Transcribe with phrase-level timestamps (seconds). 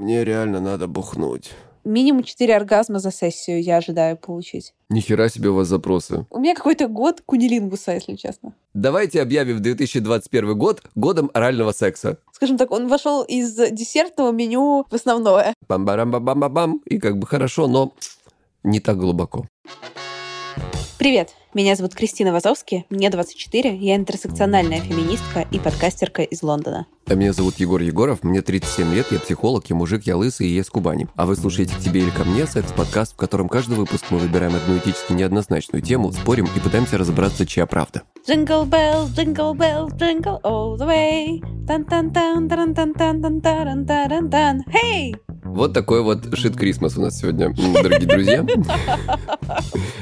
[0.00, 1.50] Мне реально надо бухнуть.
[1.84, 4.72] Минимум 4 оргазма за сессию я ожидаю получить.
[4.88, 6.24] Нихера себе у вас запросы.
[6.30, 8.54] У меня какой-то год кунилингуса, если честно.
[8.72, 12.16] Давайте объявим 2021 год годом орального секса.
[12.32, 15.52] Скажем так, он вошел из десертного меню в основное.
[15.68, 16.80] Бам-барам-бам-бам-бам.
[16.86, 17.92] И как бы хорошо, но
[18.62, 19.44] не так глубоко.
[20.98, 26.86] Привет, меня зовут Кристина Вазовски, мне 24, я интерсекциональная феминистка и подкастерка из Лондона.
[27.08, 30.54] А меня зовут Егор Егоров, мне 37 лет, я психолог, я мужик, я лысый и
[30.54, 31.08] я с Кубани.
[31.16, 34.54] А вы слушаете к «Тебе или ко мне» секс-подкаст, в котором каждый выпуск мы выбираем
[34.54, 38.02] одну этически неоднозначную тему, спорим и пытаемся разобраться, чья правда.
[38.28, 41.40] Jingle bell, jingle bell, jingle all the way.
[41.66, 45.14] Тан-тан-тан, тан-тан-тан, тан-тан-тан, hey!
[45.42, 48.42] Вот такой вот шит Крисмас у нас сегодня, дорогие друзья.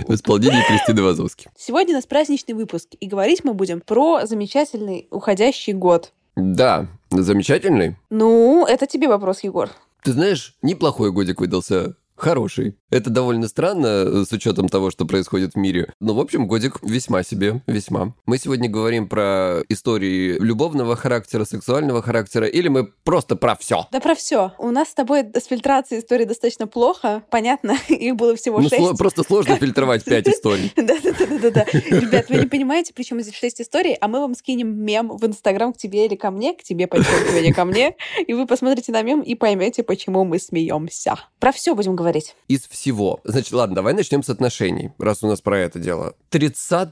[0.06, 1.48] В исполнении Кристины Вазовски.
[1.56, 6.12] Сегодня у нас праздничный выпуск, и говорить мы будем про замечательный уходящий год.
[6.36, 7.96] Да, замечательный.
[8.10, 9.70] Ну, это тебе вопрос, Егор.
[10.02, 11.96] Ты знаешь, неплохой годик выдался.
[12.18, 12.76] Хороший.
[12.90, 15.92] Это довольно странно, э, с учетом того, что происходит в мире.
[16.00, 18.14] Но, в общем, годик весьма себе, весьма.
[18.26, 23.86] Мы сегодня говорим про истории любовного характера, сексуального характера, или мы просто про все.
[23.92, 24.52] Да про все.
[24.58, 27.22] У нас с тобой с фильтрацией истории достаточно плохо.
[27.30, 28.82] Понятно, их было всего Ну, шесть.
[28.82, 30.72] сло- просто сложно фильтровать пять историй.
[30.74, 31.66] Да-да-да-да-да.
[31.72, 35.72] Ребят, вы не понимаете, причем здесь шесть историй, а мы вам скинем мем в Инстаграм
[35.72, 37.94] к тебе или ко мне, к тебе, подчеркивание, ко мне,
[38.26, 41.16] и вы посмотрите на мем и поймете, почему мы смеемся.
[41.38, 42.07] Про все будем говорить.
[42.48, 43.20] Из всего.
[43.24, 46.14] Значит, ладно, давай начнем с отношений, раз у нас про это дело.
[46.30, 46.88] 30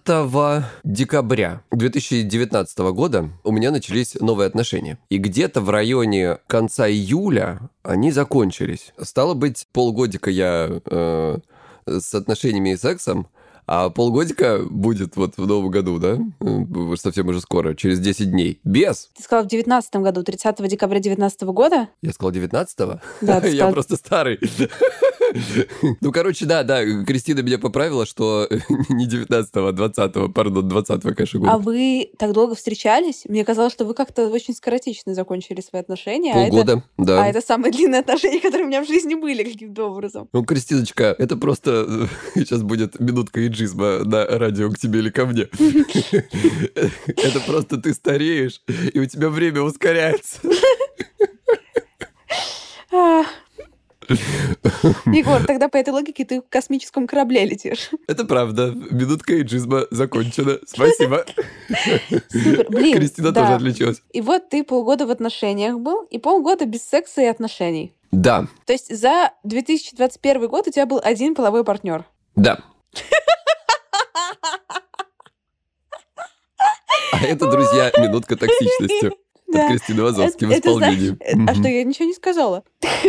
[0.84, 4.98] декабря 2019 года у меня начались новые отношения.
[5.08, 8.92] И где-то в районе конца июля они закончились.
[9.00, 11.38] Стало быть, полгодика я э,
[11.86, 13.28] с отношениями и сексом,
[13.66, 16.18] а полгодика будет вот в новом году, да?
[16.40, 18.60] Э, Совсем уже скоро, через 10 дней.
[18.64, 19.10] Без.
[19.16, 21.88] Ты сказал в девятнадцатом году, 30 декабря девятнадцатого года?
[22.02, 23.00] Я сказал 19-го?
[23.20, 24.38] Да, ты Я сказал- просто старый.
[26.00, 28.48] Ну, короче, да, да, Кристина меня поправила, что
[28.88, 31.64] не 19-го, а 20-го, пардон, 20-го, конечно, А года.
[31.64, 33.22] вы так долго встречались?
[33.28, 36.32] Мне казалось, что вы как-то очень скоротечно закончили свои отношения.
[36.34, 37.28] а это- Полгода, А да.
[37.28, 40.28] это самые длинные отношения, которые у меня в жизни были каким-то образом.
[40.32, 45.48] Ну, Кристиночка, это просто сейчас будет минутка иджизма на радио к тебе или ко мне.
[47.06, 48.60] Это просто ты стареешь,
[48.92, 50.38] и у тебя время ускоряется.
[55.06, 57.90] Егор, тогда по этой логике ты в космическом корабле летишь.
[58.06, 58.72] Это правда.
[58.90, 60.58] Минутка иджизма закончена.
[60.66, 61.24] Спасибо.
[62.28, 62.66] Супер.
[62.68, 63.42] Блин, Кристина да.
[63.42, 64.02] тоже отличилась.
[64.12, 67.92] И вот ты полгода в отношениях был, и полгода без секса и отношений.
[68.12, 72.04] Да, То есть за 2021 год у тебя был один половой партнер.
[72.34, 72.58] да.
[77.12, 79.12] А это, друзья, минутка токсичности.
[79.48, 79.68] От Да.
[79.70, 81.06] Кристины Вазовски в Это- это исполнении.
[81.06, 82.64] знаешь, э, А что, я ничего не сказала?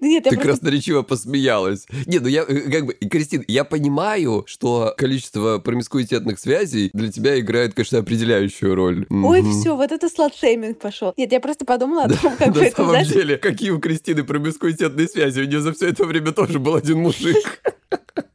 [0.00, 0.36] Нет, Ты просто...
[0.40, 1.86] красноречиво посмеялась.
[2.06, 7.38] Не, ну я, э, как бы, Кристин, я понимаю, что количество промискуитетных связей для тебя
[7.38, 9.06] играет, конечно, определяющую роль.
[9.10, 11.12] Ой, все, вот это сладшейминг пошел.
[11.16, 15.40] Нет, я просто подумала о том, как На самом деле, какие у Кристины промискуитетные связи?
[15.40, 17.60] У нее за все это время тоже был один мужик.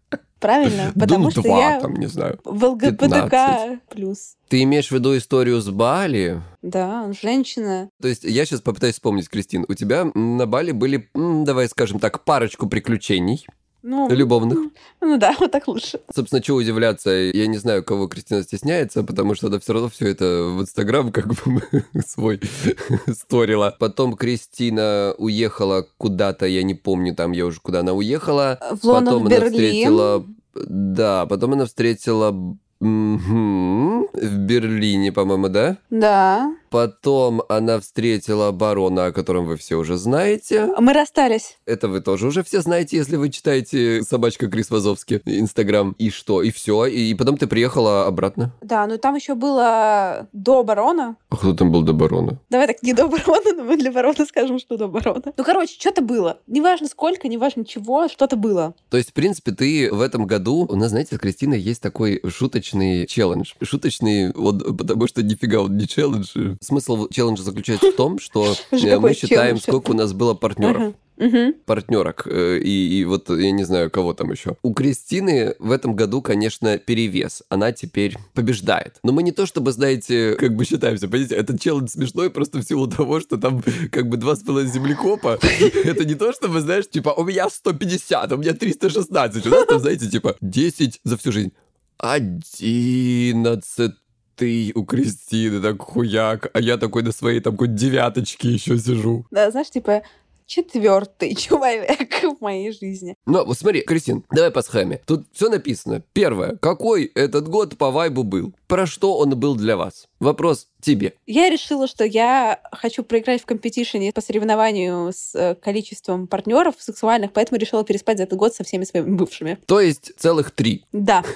[0.45, 2.39] правильно, потому что я там, не знаю.
[2.43, 4.35] в ЛГБТК плюс.
[4.47, 6.41] Ты имеешь в виду историю с Бали?
[6.61, 7.89] Да, женщина.
[8.01, 9.65] То есть я сейчас попытаюсь вспомнить, Кристин.
[9.67, 13.45] У тебя на Бали были, давай скажем так, парочку приключений
[13.87, 14.57] Ну, любовных.
[14.99, 15.99] ну да, вот так лучше.
[16.13, 20.07] Собственно, чего удивляться, я не знаю, кого Кристина стесняется, потому что она все равно все
[20.07, 20.25] это
[20.57, 21.61] в Инстаграм как бы
[22.07, 22.41] свой
[23.13, 23.75] сторила.
[23.77, 28.57] Потом Кристина уехала куда-то, я не помню там, я уже куда она уехала.
[28.81, 29.51] В Лондон, потом в она Берлин.
[29.53, 30.25] встретила...
[30.55, 32.57] Да, потом она встретила...
[32.79, 35.77] В Берлине, по-моему, да?
[35.89, 36.53] Да.
[36.75, 40.67] Потом она встретила барона, о котором вы все уже знаете.
[40.77, 41.57] Мы расстались.
[41.65, 45.95] Это вы тоже уже все знаете, если вы читаете «Собачка Крис Вазовски» Инстаграм.
[45.97, 46.41] И что?
[46.41, 46.85] И все.
[46.85, 48.51] И потом ты приехала обратно.
[48.61, 51.15] Да, ну там еще было до барона.
[51.29, 52.41] А кто там был до барона?
[52.49, 55.31] Давай так, не до барона, но мы для барона скажем, что до барона.
[55.37, 56.39] Ну, короче, что-то было.
[56.45, 58.73] Неважно сколько, неважно чего, что-то было.
[58.89, 60.67] То есть, в принципе, ты в этом году...
[60.69, 63.53] У нас, знаете, с Кристиной есть такой шуточный челлендж.
[63.63, 66.55] Шуточный, вот, потому что нифига он не челлендж.
[66.65, 70.93] Смысл челленджа заключается в том, что э, мы считаем, сколько у нас было партнеров.
[71.17, 71.53] Мгм.
[71.65, 74.57] партнерок э, и, и вот я не знаю, кого там еще.
[74.63, 77.41] У Кристины в этом году, конечно, перевес.
[77.47, 78.97] Она теперь побеждает.
[79.01, 82.63] Но мы не то чтобы, знаете, как бы считаемся, понимаете, этот челлендж смешной просто в
[82.63, 85.39] силу того, что там как бы два с половиной землекопа.
[85.85, 89.45] Это не то, чтобы, знаешь, типа, у меня 150, у меня 316.
[89.45, 91.53] У нас там, знаете, типа, 10 за всю жизнь.
[91.97, 93.93] 11
[94.35, 99.25] ты у Кристины так хуяк, а я такой на своей там какой девяточке еще сижу.
[99.31, 100.03] Да, знаешь, типа
[100.45, 103.15] четвертый человек в моей жизни.
[103.25, 105.01] Ну, вот смотри, Кристин, давай по схеме.
[105.05, 106.03] Тут все написано.
[106.13, 106.57] Первое.
[106.57, 108.53] Какой этот год по вайбу был?
[108.67, 110.07] Про что он был для вас?
[110.19, 111.13] Вопрос тебе.
[111.25, 117.33] Я решила, что я хочу проиграть в компетишене по соревнованию с э, количеством партнеров сексуальных,
[117.33, 119.57] поэтому решила переспать за этот год со всеми своими бывшими.
[119.65, 120.85] То есть целых три.
[120.91, 121.23] Да.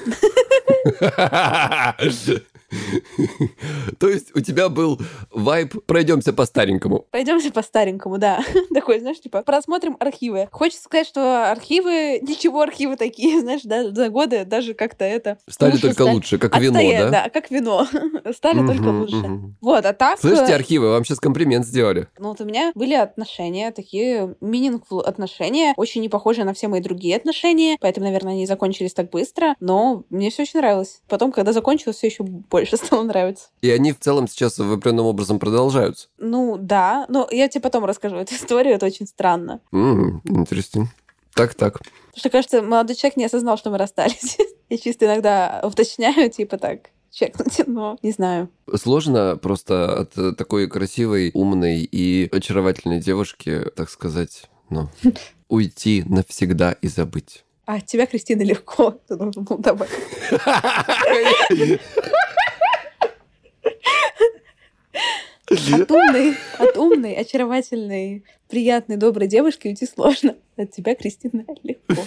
[4.00, 5.00] То есть у тебя был
[5.32, 7.06] вайб «пройдемся по-старенькому».
[7.12, 8.42] Пойдемте по старенькому, да.
[8.74, 10.48] Такой, знаешь, типа, просмотрим архивы.
[10.52, 15.38] Хочется сказать, что архивы, ничего архивы такие, знаешь, да, за годы даже как-то это...
[15.48, 16.14] Стали лучше только стали.
[16.14, 17.30] лучше, как вино, Отстоя- да?
[17.30, 17.88] как вино.
[18.34, 19.54] Стали только лучше.
[19.62, 20.20] Вот, а так...
[20.20, 22.08] Слышите, э, архивы, вам сейчас комплимент сделали.
[22.18, 26.82] Ну, вот у меня были отношения, такие meaningful отношения, очень не похожие на все мои
[26.82, 31.02] другие отношения, поэтому, наверное, они закончились так быстро, но мне все очень нравилось.
[31.08, 33.48] Потом, когда закончилось, все еще больше стало нравиться.
[33.62, 36.08] И они в целом сейчас в определенном образом продолжаются.
[36.18, 39.62] Ну, да, но я тебе потом расскажу эту историю, это очень странно.
[39.72, 40.88] Интересно.
[41.34, 41.80] Так-так.
[41.80, 44.38] Потому что, кажется, молодой человек не осознал, что мы расстались.
[44.70, 48.50] Я чисто иногда уточняю, типа так, чекнуть, но не знаю.
[48.76, 54.90] Сложно просто от э, такой красивой, умной и очаровательной девушки, так сказать, ну,
[55.48, 57.46] уйти навсегда и забыть.
[57.66, 59.00] А тебя, Кристина, легко.
[59.08, 59.92] Ты должен был добавить.
[65.52, 70.36] От умной, от умной, очаровательной, приятной, доброй девушки уйти сложно.
[70.58, 72.02] От тебя, Кристина, легко.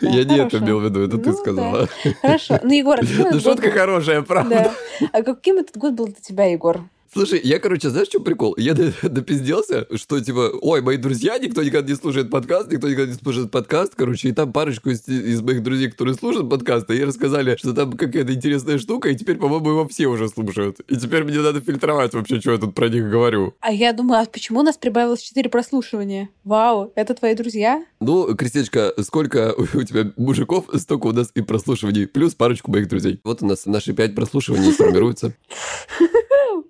[0.00, 1.88] Да, Я не это имел в виду, это ты Ну, сказала.
[2.22, 2.60] Хорошо.
[2.62, 4.72] Ну, Егор, а Ну, шутка был- хорошая, правда.
[5.00, 5.08] Да.
[5.12, 6.82] А каким этот год был для тебя, Егор?
[7.10, 8.54] Слушай, я, короче, знаешь, что прикол?
[8.58, 13.12] Я д- допизделся, что, типа, ой, мои друзья, никто никогда не слушает подкаст, никто никогда
[13.12, 17.04] не слушает подкаст, короче, и там парочку из, из моих друзей, которые слушают подкасты, ей
[17.04, 20.80] рассказали, что там какая-то интересная штука, и теперь, по-моему, его все уже слушают.
[20.88, 23.54] И теперь мне надо фильтровать вообще, что я тут про них говорю.
[23.60, 26.28] А я думаю, а почему у нас прибавилось 4 прослушивания?
[26.44, 27.84] Вау, это твои друзья?
[28.00, 33.20] Ну, Кристиночка, сколько у тебя мужиков, столько у нас и прослушиваний, плюс парочку моих друзей.
[33.24, 35.32] Вот у нас наши пять прослушиваний формируются.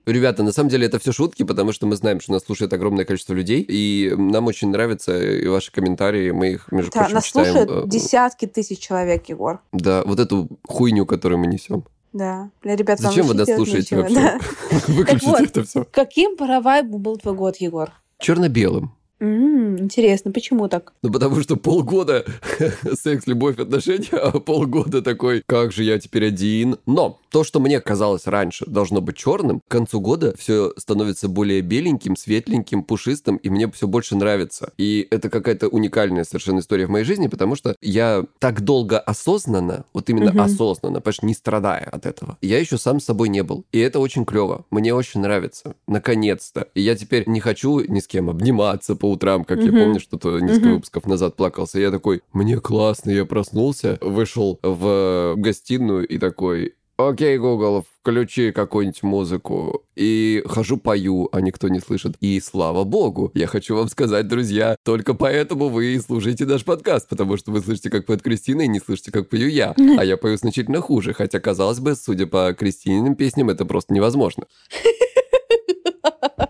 [0.09, 3.05] Ребята, на самом деле это все шутки, потому что мы знаем, что нас слушает огромное
[3.05, 7.25] количество людей, и нам очень нравятся и ваши комментарии, мы их, между Да, прочим, нас
[7.27, 7.53] читаем.
[7.55, 9.61] слушают э, десятки тысяч человек, Егор.
[9.73, 11.85] Да, вот эту хуйню, которую мы несем.
[12.15, 12.49] Да.
[12.63, 14.15] Для ребят Зачем вы нас слушаете вообще?
[14.15, 14.39] да.
[14.89, 15.41] Выключите вот.
[15.43, 15.85] это все.
[15.91, 17.93] Каким паравайбу был твой год, Егор?
[18.19, 18.93] Черно-белым.
[19.21, 20.93] М, интересно, почему так?
[21.03, 22.25] Ну, потому что полгода
[23.03, 26.79] секс, любовь, отношения, а полгода такой, как же я теперь один.
[26.87, 31.61] Но то, что мне казалось раньше должно быть черным, к концу года все становится более
[31.61, 34.73] беленьким, светленьким, пушистым, и мне все больше нравится.
[34.79, 39.85] И это какая-то уникальная совершенно история в моей жизни, потому что я так долго осознанно,
[39.93, 40.41] вот именно Мгм.
[40.41, 43.65] осознанно, что не страдая от этого, я еще сам с собой не был.
[43.73, 44.65] И это очень клево.
[44.71, 45.75] Мне очень нравится.
[45.87, 46.69] Наконец-то.
[46.75, 49.81] И я теперь не хочу ни с кем обниматься по утрам, как я Мгм.
[49.81, 50.75] помню, что-то несколько Мгм.
[50.77, 51.81] выпусков назад плакался.
[51.81, 59.02] Я такой, мне классно, я проснулся, вышел в гостиную и такой, окей, Google, включи какую-нибудь
[59.02, 59.85] музыку.
[59.97, 62.17] И хожу, пою, а никто не слышит.
[62.21, 67.09] И слава богу, я хочу вам сказать, друзья, только поэтому вы и слушаете наш подкаст,
[67.09, 69.75] потому что вы слышите, как поет Кристина, и не слышите, как пою я.
[69.99, 74.47] А я пою значительно хуже, хотя, казалось бы, судя по Кристининым песням, это просто невозможно.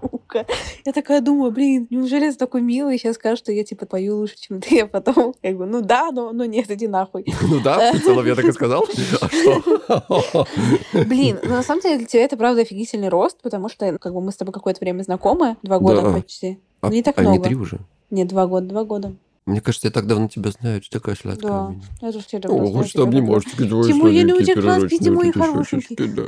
[0.00, 0.46] Сука.
[0.84, 4.36] Я такая думаю, блин, неужели ты такой милый, сейчас скажешь, что я типа пою лучше,
[4.38, 7.24] чем ты, а потом как бы, ну да, но, но нет, иди нахуй.
[7.42, 8.86] Ну да, в целом я так и сказал.
[9.88, 10.44] А?
[11.06, 14.20] Блин, ну на самом деле для тебя это правда офигительный рост, потому что как бы
[14.20, 16.12] мы с тобой какое-то время знакомы, два года Да.
[16.12, 16.58] почти.
[16.80, 17.44] А Не так а не много.
[17.44, 17.78] три уже?
[18.10, 19.14] Нет, два года, два года.
[19.46, 21.50] Мне кажется, я так давно тебя знаю, ты такая сладкая.
[21.50, 21.66] Да.
[21.66, 21.82] у меня.
[22.00, 23.02] Я тоже тебя давно О, знаю, люблю.
[23.04, 25.96] обнимашечки твои Тимур, я люблю пирожочки, Тимур, хорошенький.
[25.96, 26.24] да.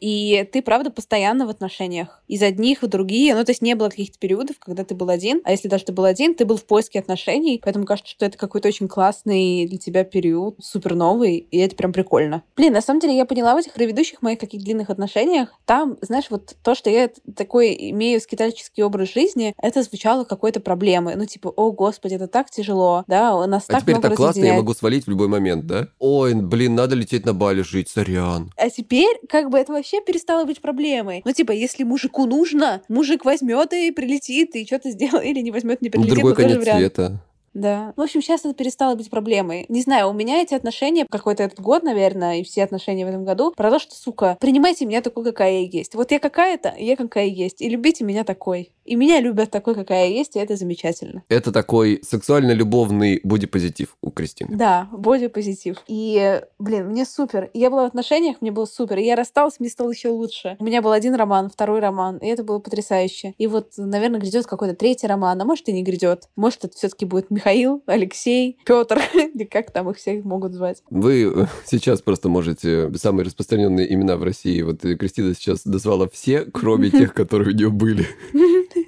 [0.00, 2.22] И ты, правда, постоянно в отношениях.
[2.28, 3.34] Из одних в другие.
[3.34, 5.40] Ну, то есть не было каких-то периодов, когда ты был один.
[5.44, 7.60] А если даже ты был один, ты был в поиске отношений.
[7.64, 11.38] Поэтому кажется, что это какой-то очень классный для тебя период, супер новый.
[11.38, 12.44] И это прям прикольно.
[12.56, 16.26] Блин, на самом деле я поняла в этих предыдущих моих каких-то длинных отношениях, там, знаешь,
[16.30, 20.91] вот то, что я такой имею скитальческий образ жизни, это звучало какой-то проблемой.
[20.92, 21.14] Проблемы.
[21.16, 24.16] Ну, типа, о, господи, это так тяжело, да, у нас А так теперь много так
[24.16, 24.62] классно, я разъединяет».
[24.62, 25.88] могу свалить в любой момент, да?
[25.98, 28.50] Ой, блин, надо лететь на Бали жить, сорян.
[28.56, 31.22] А теперь, как бы, это вообще перестало быть проблемой.
[31.24, 35.82] Ну, типа, если мужику нужно, мужик возьмет и прилетит, и что-то сделает, или не возьмет,
[35.82, 36.14] не прилетит.
[36.14, 36.78] Другой конец вариант.
[36.78, 37.20] света.
[37.54, 37.92] Да.
[37.96, 39.66] В общем, сейчас это перестало быть проблемой.
[39.68, 43.24] Не знаю, у меня эти отношения, какой-то этот год, наверное, и все отношения в этом
[43.24, 45.94] году, про то, что, сука, принимайте меня такой, какая я есть.
[45.94, 47.60] Вот я какая-то, я какая есть.
[47.60, 48.72] И любите меня такой.
[48.84, 51.22] И меня любят такой, какая я есть, и это замечательно.
[51.28, 54.56] Это такой сексуально-любовный бодипозитив у Кристины.
[54.56, 55.76] Да, бодипозитив.
[55.86, 57.50] И, блин, мне супер.
[57.54, 58.98] Я была в отношениях, мне было супер.
[58.98, 60.56] И я рассталась, мне стало еще лучше.
[60.58, 63.34] У меня был один роман, второй роман, и это было потрясающе.
[63.38, 66.28] И вот, наверное, грядет какой-то третий роман, а может и не грядет.
[66.36, 70.82] Может, это все-таки будет Михаил, Алексей, Петр, или как там их всех могут звать.
[70.90, 74.62] Вы э, сейчас просто можете самые распространенные имена в России.
[74.62, 78.06] Вот э, Кристина сейчас назвала все, кроме тех, которые у нее были.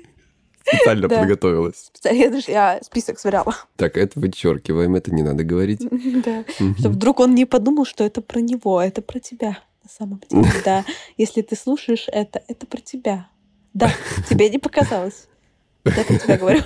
[0.66, 1.21] Специально Да.
[1.21, 1.90] подготовилась.
[2.04, 3.54] Я даже я список сверяла.
[3.76, 5.80] Так, это вычеркиваем, это не надо говорить.
[6.25, 6.44] Да.
[6.78, 9.59] Чтобы вдруг он не подумал, что это про него, а это про тебя.
[9.83, 10.85] На самом деле, да.
[11.18, 13.28] Если ты слушаешь это, это про тебя.
[13.75, 13.90] Да,
[14.28, 15.26] тебе не показалось.
[15.85, 16.62] Я про тебя говорю.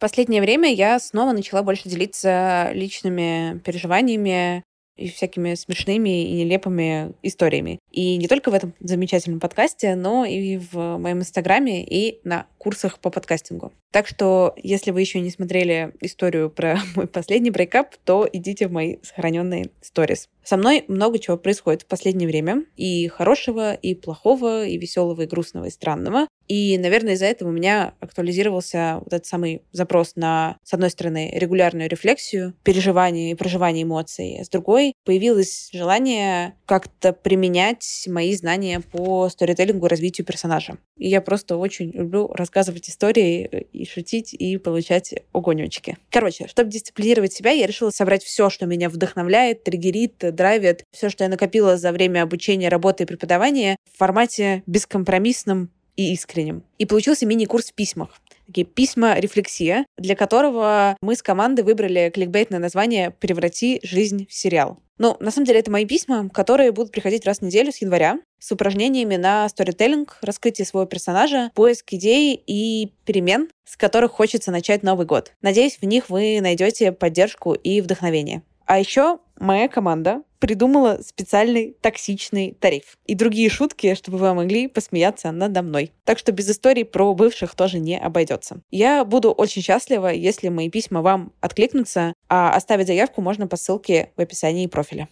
[0.00, 4.62] Последнее время я снова начала больше делиться личными переживаниями
[4.98, 7.78] и всякими смешными и нелепыми историями.
[7.90, 12.98] И не только в этом замечательном подкасте, но и в моем инстаграме и на курсах
[12.98, 13.72] по подкастингу.
[13.90, 18.72] Так что, если вы еще не смотрели историю про мой последний брейкап, то идите в
[18.72, 20.28] мои сохраненные сторис.
[20.48, 22.64] Со мной много чего происходит в последнее время.
[22.74, 26.26] И хорошего, и плохого, и веселого, и грустного, и странного.
[26.46, 31.30] И, наверное, из-за этого у меня актуализировался вот этот самый запрос на, с одной стороны,
[31.34, 38.80] регулярную рефлексию, переживание и проживание эмоций, а с другой появилось желание как-то применять мои знания
[38.80, 40.78] по сторителлингу и развитию персонажа.
[40.96, 45.98] И я просто очень люблю рассказывать истории и шутить, и получать огонечки.
[46.10, 51.24] Короче, чтобы дисциплинировать себя, я решила собрать все, что меня вдохновляет, триггерит, драйвит, все, что
[51.24, 56.62] я накопила за время обучения, работы и преподавания в формате бескомпромиссном и искренним.
[56.78, 58.10] И получился мини-курс в письмах.
[58.46, 64.78] Такие письма-рефлексия, для которого мы с командой выбрали кликбейтное название «Преврати жизнь в сериал».
[64.96, 68.18] Ну, на самом деле, это мои письма, которые будут приходить раз в неделю с января
[68.40, 74.82] с упражнениями на сторителлинг, раскрытие своего персонажа, поиск идей и перемен, с которых хочется начать
[74.82, 75.32] Новый год.
[75.42, 78.42] Надеюсь, в них вы найдете поддержку и вдохновение.
[78.68, 85.32] А еще моя команда придумала специальный токсичный тариф и другие шутки, чтобы вы могли посмеяться
[85.32, 85.90] надо мной.
[86.04, 88.60] Так что без историй про бывших тоже не обойдется.
[88.70, 94.12] Я буду очень счастлива, если мои письма вам откликнутся, а оставить заявку можно по ссылке
[94.18, 95.08] в описании профиля.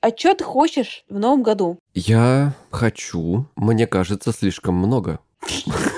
[0.00, 1.80] А что ты хочешь в новом году?
[1.92, 5.18] Я хочу, мне кажется, слишком много.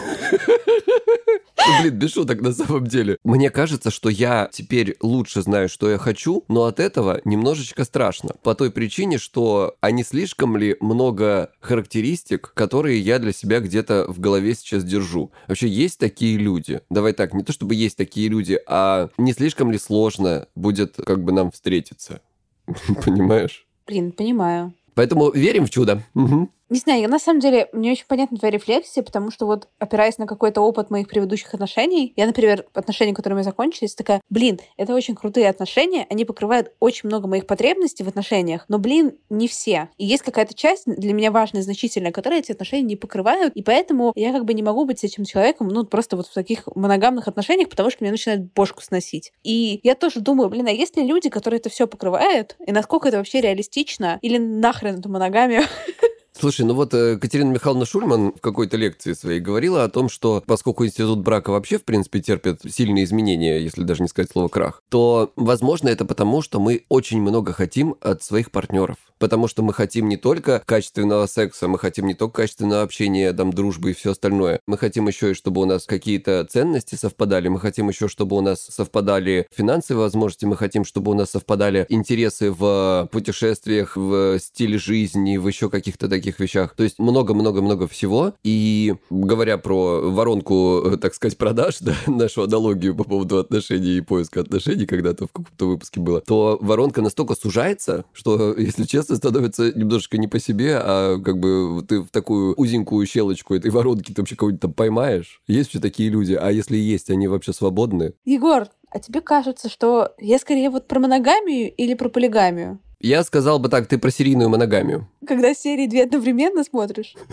[1.81, 3.19] Блин, без шуток на самом деле.
[3.25, 8.31] Мне кажется, что я теперь лучше знаю, что я хочу, но от этого немножечко страшно.
[8.43, 14.07] По той причине, что а не слишком ли много характеристик, которые я для себя где-то
[14.09, 15.31] в голове сейчас держу.
[15.47, 16.81] Вообще есть такие люди.
[16.91, 21.23] Давай так, не то чтобы есть такие люди, а не слишком ли сложно будет как
[21.23, 22.21] бы нам встретиться.
[23.05, 23.67] Понимаешь?
[23.87, 24.75] Блин, понимаю.
[24.95, 26.03] Поэтому верим в чудо.
[26.15, 26.51] Мгм.
[26.71, 30.19] Не знаю, я на самом деле, мне очень понятна твоя рефлексия, потому что вот, опираясь
[30.19, 34.61] на какой-то опыт моих предыдущих отношений, я, например, отношения, которые у меня закончились, такая, блин,
[34.77, 39.49] это очень крутые отношения, они покрывают очень много моих потребностей в отношениях, но, блин, не
[39.49, 39.89] все.
[39.97, 44.13] И есть какая-то часть для меня важная, значительная, которая эти отношения не покрывают, и поэтому
[44.15, 47.29] я как бы не могу быть с этим человеком, ну, просто вот в таких моногамных
[47.29, 49.33] отношениях, потому что меня начинает бошку сносить.
[49.43, 53.09] И я тоже думаю, блин, а есть ли люди, которые это все покрывают, и насколько
[53.09, 55.63] это вообще реалистично, или нахрен эту моногамию?
[56.41, 60.41] Слушай, ну вот э, Катерина Михайловна Шульман в какой-то лекции своей говорила о том, что
[60.47, 64.81] поскольку институт брака вообще, в принципе, терпит сильные изменения, если даже не сказать слово крах,
[64.89, 68.99] то, возможно, это потому, что мы очень много хотим от своих партнеров.
[69.19, 73.53] Потому что мы хотим не только качественного секса, мы хотим не только качественного общения, там,
[73.53, 74.61] дружбы и все остальное.
[74.69, 78.41] Мы хотим еще и, чтобы у нас какие-то ценности совпадали, мы хотим еще, чтобы у
[78.41, 84.79] нас совпадали финансовые возможности, мы хотим, чтобы у нас совпадали интересы в путешествиях, в стиле
[84.79, 86.75] жизни, в еще каких-то таких вещах.
[86.75, 88.35] То есть много-много-много всего.
[88.45, 94.01] И говоря про воронку, э, так сказать, продаж, да, нашу аналогию по поводу отношений и
[94.01, 99.73] поиска отношений, когда-то в каком-то выпуске было, то воронка настолько сужается, что, если честно, становится
[99.73, 104.23] немножечко не по себе, а как бы ты в такую узенькую щелочку этой воронки ты
[104.23, 105.41] вообще кого-нибудь там поймаешь.
[105.47, 108.15] Есть вообще такие люди, а если есть, они вообще свободны?
[108.25, 112.81] Егор, а тебе кажется, что я скорее вот про моногамию или про полигамию?
[113.01, 115.09] Я сказал бы так, ты про серийную моногамию.
[115.27, 117.15] Когда серии две одновременно смотришь.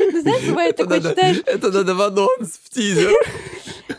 [0.00, 1.40] Ну, знаешь, бывает такое, читаешь...
[1.46, 3.10] Это надо в анонс, в тизер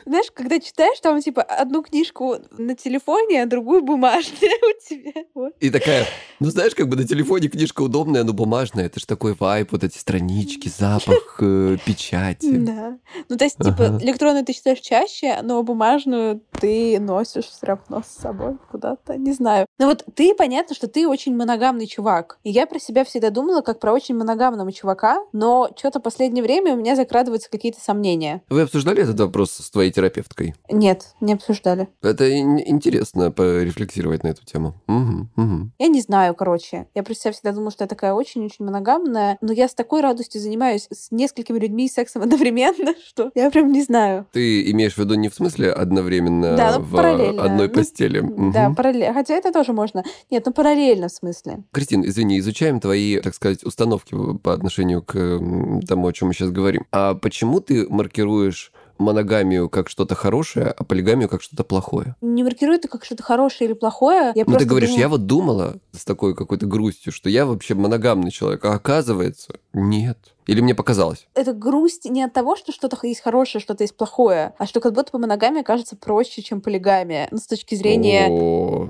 [0.09, 5.23] знаешь, когда читаешь, там, типа, одну книжку на телефоне, а другую бумажную у тебя.
[5.35, 5.53] Вот.
[5.59, 6.05] И такая,
[6.39, 8.85] ну знаешь, как бы на телефоне книжка удобная, но бумажная.
[8.85, 12.57] Это же такой вайп, вот эти странички, запах, э, печати.
[12.57, 12.97] Да.
[13.29, 13.97] Ну, то есть, типа, Ага.
[14.03, 19.65] электронную ты читаешь чаще, но бумажную ты носишь все равно с собой куда-то, не знаю.
[19.77, 22.39] Ну вот ты, понятно, что ты очень моногамный чувак.
[22.43, 26.73] И я про себя всегда думала, как про очень моногамного чувака, но что-то последнее время
[26.73, 28.41] у меня закрадываются какие-то сомнения.
[28.49, 30.55] Вы обсуждали этот вопрос с твоей терапевткой?
[30.71, 31.89] Нет, не обсуждали.
[32.01, 34.75] Это ин- интересно порефлексировать на эту тему.
[34.87, 35.71] Мгм, мгм.
[35.77, 36.87] Я не знаю, короче.
[36.95, 40.39] Я про себя всегда думала, что я такая очень-очень моногамная, но я с такой радостью
[40.41, 44.25] занимаюсь с несколькими людьми сексом одновременно, что я прям не знаю.
[44.31, 47.43] Ты имеешь в виду не в смысле одновременно Да, ну, в параллельно.
[47.43, 48.19] одной Ну, постели?
[48.53, 48.75] Да, Мгм.
[48.75, 49.13] параллельно.
[49.13, 50.03] Хотя это тоже можно.
[50.31, 51.63] Нет, ну параллельно в смысле.
[51.71, 55.13] Кристин, извини, изучаем твои, так сказать, установки по отношению к
[55.87, 56.85] тому, о чем мы сейчас говорим.
[56.91, 62.15] А почему ты маркируешь моногамию как что-то хорошее, а полигамию как что-то плохое?
[62.21, 64.31] Не маркирую это как что-то хорошее или плохое.
[64.35, 67.73] Я Ну, ты говоришь, думаю- я вот думала с такой какой-то грустью, что я вообще
[67.73, 70.17] моногамный человек, а оказывается, нет.
[70.45, 71.27] Или мне показалось?
[71.35, 74.93] Это грусть не от того, что что-то есть хорошее, что-то есть плохое, а что как
[74.93, 77.27] будто бы моногамия кажется проще, чем полигамия.
[77.31, 78.27] Ну, с точки зрения...
[78.29, 78.89] О,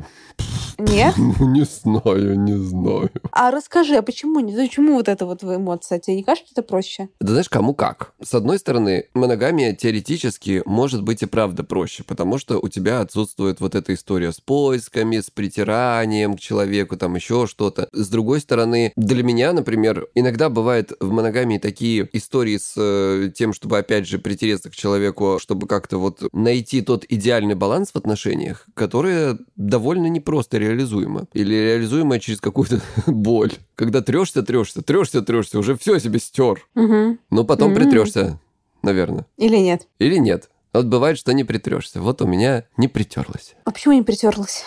[0.80, 1.16] Нет?
[1.40, 3.12] не знаю, не знаю.
[3.32, 4.40] А расскажи, а почему?
[4.40, 6.00] Почему вот это вот эмоция?
[6.00, 7.10] Тебе не кажется, что это проще?
[7.20, 8.14] Да знаешь, кому как.
[8.24, 13.60] С одной стороны, моногамия теоретически может быть и правда проще, потому что у тебя отсутствует
[13.60, 17.90] вот эта история с поисками, с притиранием к человеку, там еще что-то.
[17.92, 23.54] С другой стороны, для меня, например, иногда бывает в моногамии такие истории с э, тем,
[23.54, 28.66] чтобы опять же притереться к человеку, чтобы как-то вот найти тот идеальный баланс в отношениях,
[28.74, 31.28] которое довольно непросто реализуемо.
[31.34, 33.54] Или реализуемо через какую-то боль.
[33.76, 36.66] Когда трешься, трешься, трешься, трешься, уже все себе стер.
[36.76, 37.18] Угу.
[37.30, 37.76] Но потом М.
[37.76, 38.40] притрешься,
[38.82, 39.26] наверное.
[39.38, 39.88] Или нет?
[40.00, 40.50] Или нет.
[40.74, 42.02] Вот бывает, что не притрешься.
[42.02, 43.56] Вот у меня не притерлась.
[43.66, 44.64] А почему не притерлась?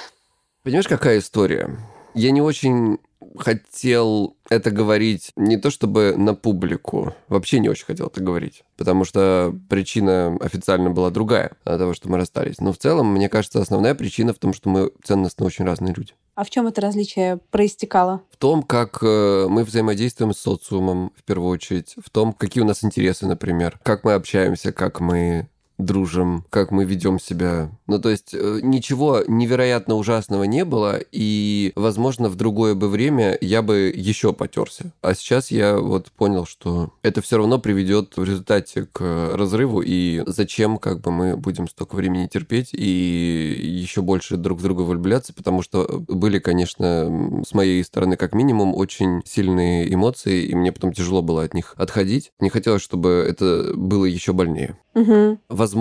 [0.65, 1.77] Понимаешь, какая история?
[2.15, 2.99] Я не очень
[3.37, 9.05] хотел это говорить не то чтобы на публику, вообще не очень хотел это говорить, потому
[9.05, 12.61] что причина официально была другая от того, что мы расстались.
[12.61, 16.15] Но в целом, мне кажется, основная причина в том, что мы ценностно очень разные люди.
[16.35, 18.23] А в чем это различие проистекало?
[18.31, 22.67] В том, как э, мы взаимодействуем с социумом, в первую очередь, в том, какие у
[22.67, 25.49] нас интересы, например, как мы общаемся, как мы
[25.85, 27.71] дружим, как мы ведем себя.
[27.87, 33.37] Ну, то есть э, ничего невероятно ужасного не было, и, возможно, в другое бы время
[33.41, 34.93] я бы еще потерся.
[35.03, 40.23] А сейчас я вот понял, что это все равно приведет в результате к разрыву, и
[40.27, 45.35] зачем как бы мы будем столько времени терпеть и еще больше друг в друга влюбляться,
[45.35, 50.93] потому что были, конечно, с моей стороны как минимум очень сильные эмоции, и мне потом
[50.93, 52.33] тяжело было от них отходить.
[52.41, 54.79] Не хотелось, чтобы это было еще больнее.
[54.95, 55.39] Угу.
[55.49, 55.72] Возможно.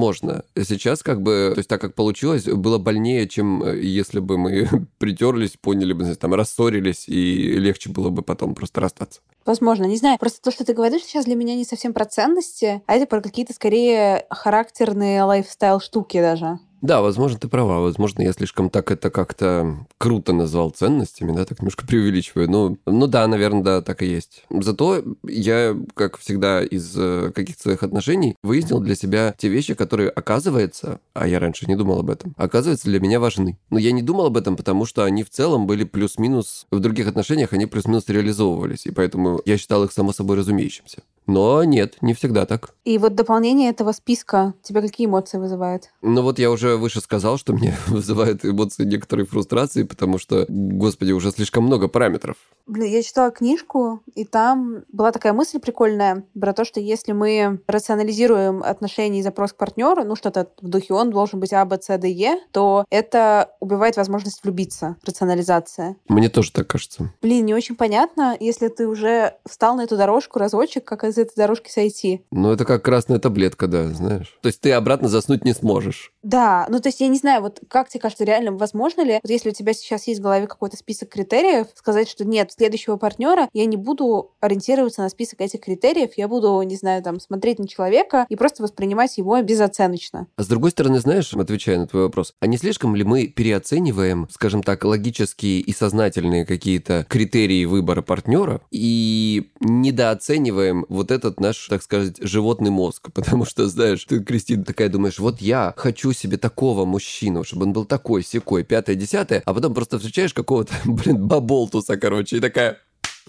[0.56, 4.68] Сейчас как бы, то есть так как получилось, было больнее, чем э, если бы мы
[4.98, 9.22] притерлись, поняли бы, там, рассорились, и легче было бы потом просто расстаться.
[9.46, 10.20] Возможно, не знаю.
[10.20, 13.22] Просто то, что ты говоришь сейчас для меня не совсем про ценности, а это про
[13.22, 16.60] какие-то скорее характерные лайфстайл штуки даже.
[16.82, 17.80] Да, возможно, ты права.
[17.80, 22.50] Возможно, я слишком так это как-то круто назвал ценностями, да, так немножко преувеличиваю.
[22.50, 24.44] Ну, ну да, наверное, да, так и есть.
[24.50, 30.10] Зато я, как всегда, из э, каких-то своих отношений выяснил для себя те вещи, которые,
[30.10, 33.60] оказывается, а я раньше не думал об этом, оказывается, для меня важны.
[33.70, 37.08] Но я не думал об этом, потому что они в целом были плюс-минус, в других
[37.08, 41.04] отношениях они плюс-минус реализовывались, и поэтому я считал их само собой разумеющимся.
[41.32, 42.74] Но нет, не всегда так.
[42.84, 45.90] И вот дополнение этого списка тебя какие эмоции вызывает?
[46.02, 51.14] Ну вот я уже выше сказал, что мне вызывает эмоции некоторой фрустрации, потому что, господи,
[51.14, 52.36] уже слишком много параметров.
[52.68, 57.60] Блин, я читала книжку, и там была такая мысль прикольная про то, что если мы
[57.68, 61.80] рационализируем отношения и запрос к партнеру, ну что-то в духе он должен быть А, Б,
[61.82, 65.96] С, Д, Е, то это убивает возможность влюбиться, рационализация.
[66.08, 67.12] Мне тоже так кажется.
[67.22, 71.36] Блин, не очень понятно, если ты уже встал на эту дорожку разочек, как из этой
[71.36, 72.24] дорожки сойти.
[72.32, 74.38] Ну это как красная таблетка, да, знаешь.
[74.42, 76.14] То есть ты обратно заснуть не сможешь.
[76.24, 79.30] Да, ну то есть я не знаю, вот как тебе кажется, реально возможно ли, вот
[79.30, 83.50] если у тебя сейчас есть в голове какой-то список критериев, сказать, что нет, следующего партнера
[83.54, 87.68] я не буду ориентироваться на список этих критериев, я буду, не знаю, там, смотреть на
[87.68, 90.28] человека и просто воспринимать его безоценочно.
[90.36, 94.28] А с другой стороны, знаешь, отвечая на твой вопрос, а не слишком ли мы переоцениваем,
[94.32, 101.82] скажем так, логические и сознательные какие-то критерии выбора партнера и недооцениваем вот этот наш, так
[101.82, 103.10] сказать, животный мозг?
[103.14, 107.74] Потому что, знаешь, ты, Кристина, такая думаешь, вот я хочу себе такого мужчину, чтобы он
[107.74, 112.78] был такой, секой, пятое, десятое, а потом просто встречаешь какого-то, блин, баболтуса, короче, и такая,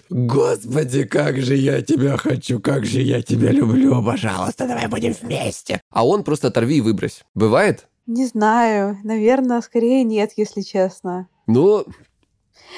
[0.09, 5.81] Господи, как же я тебя хочу, как же я тебя люблю, пожалуйста, давай будем вместе.
[5.91, 7.23] А он просто оторви и выбрось.
[7.33, 7.87] Бывает?
[8.05, 8.97] Не знаю.
[9.03, 11.27] Наверное, скорее нет, если честно.
[11.47, 11.85] Ну,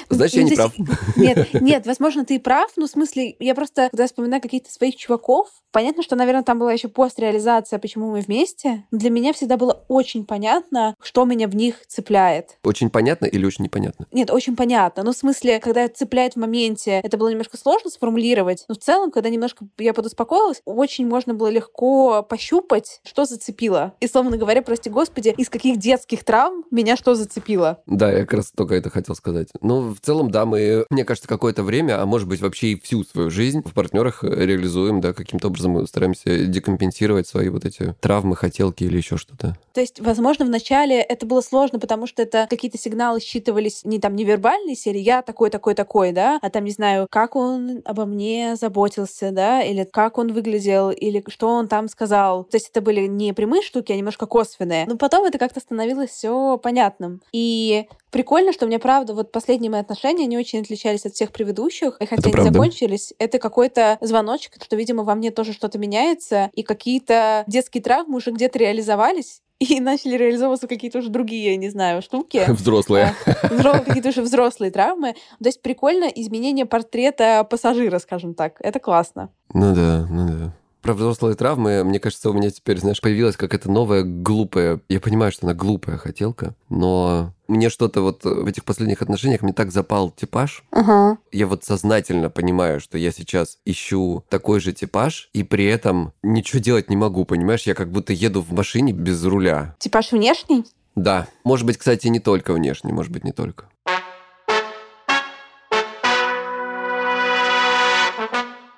[0.08, 0.72] Значит, я не прав.
[1.16, 5.48] Нет, нет, возможно, ты прав, но в смысле, я просто, когда вспоминаю каких-то своих чуваков,
[5.72, 8.84] понятно, что, наверное, там была еще постреализация, почему мы вместе.
[8.90, 12.58] Для меня всегда было очень понятно, что меня в них цепляет.
[12.62, 14.06] Очень понятно или очень непонятно?
[14.12, 15.02] Нет, очень понятно.
[15.02, 19.10] Ну, в смысле, когда цепляет в моменте, это было немножко сложно сформулировать, но в целом,
[19.10, 23.94] когда немножко я подуспокоилась, очень можно было легко пощупать, что зацепило.
[24.00, 27.82] И, словно говоря, прости господи, из каких детских травм меня что зацепило.
[27.86, 29.48] Да, я как раз только это хотел сказать.
[29.60, 33.04] Ну, в целом, да, мы, мне кажется, какое-то время, а может быть вообще и всю
[33.04, 38.36] свою жизнь в партнерах реализуем, да, каким-то образом мы стараемся декомпенсировать свои вот эти травмы,
[38.36, 39.56] хотелки или еще что-то.
[39.72, 44.16] То есть, возможно, вначале это было сложно, потому что это какие-то сигналы считывались не там
[44.16, 48.56] невербальные серии, я такой, такой, такой, да, а там, не знаю, как он обо мне
[48.56, 52.44] заботился, да, или как он выглядел, или что он там сказал.
[52.44, 54.86] То есть это были не прямые штуки, а немножко косвенные.
[54.86, 57.22] Но потом это как-то становилось все понятным.
[57.32, 61.96] И прикольно, что мне правда вот последние мои отношения не очень отличались от всех предыдущих,
[62.00, 62.52] и хотя это они правда.
[62.52, 68.16] закончились, это какой-то звоночек, что, видимо, во мне тоже что-то меняется, и какие-то детские травмы
[68.16, 72.42] уже где-то реализовались, и начали реализовываться какие-то уже другие, не знаю, штуки.
[72.48, 73.14] Взрослые.
[73.24, 75.14] А, какие-то уже взрослые травмы.
[75.42, 78.56] То есть прикольно изменение портрета пассажира, скажем так.
[78.60, 79.30] Это классно.
[79.54, 80.52] Ну да, ну да
[80.86, 84.80] про взрослые травмы, мне кажется, у меня теперь, знаешь, появилась какая-то новая глупая...
[84.88, 89.52] Я понимаю, что она глупая хотелка, но мне что-то вот в этих последних отношениях мне
[89.52, 90.62] так запал типаж.
[90.70, 91.16] Uh-huh.
[91.32, 96.60] Я вот сознательно понимаю, что я сейчас ищу такой же типаж, и при этом ничего
[96.60, 97.62] делать не могу, понимаешь?
[97.62, 99.74] Я как будто еду в машине без руля.
[99.80, 100.66] Типаж внешний?
[100.94, 101.26] Да.
[101.42, 103.68] Может быть, кстати, не только внешний, может быть, не только.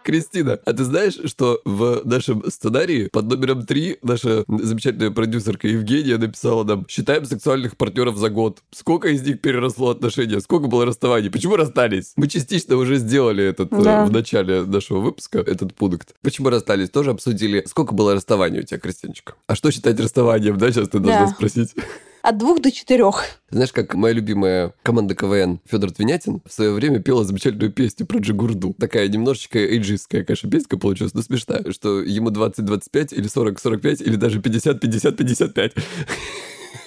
[0.08, 6.16] Кристина, а ты знаешь, что в нашем сценарии под номером 3 наша замечательная продюсерка Евгения
[6.16, 8.62] написала нам «Считаем сексуальных партнеров за год».
[8.70, 10.40] Сколько из них переросло отношения?
[10.40, 11.28] Сколько было расставаний?
[11.28, 12.14] Почему расстались?
[12.16, 14.06] Мы частично уже сделали этот э, да.
[14.06, 16.14] в начале нашего выпуска, этот пункт.
[16.22, 16.88] Почему расстались?
[16.88, 17.62] Тоже обсудили.
[17.66, 19.34] Сколько было расставаний у тебя, Кристиночка?
[19.46, 20.72] А что считать расставанием, да?
[20.72, 21.32] Сейчас ты должна да.
[21.34, 21.74] спросить
[22.22, 23.24] от двух до четырех.
[23.50, 28.18] Знаешь, как моя любимая команда КВН Федор Твинятин в свое время пела замечательную песню про
[28.18, 28.74] Джигурду.
[28.78, 34.40] Такая немножечко эйджистская, конечно, песня получилась, но смешная, что ему 20-25 или 40-45 или даже
[34.40, 35.72] 50-50-55.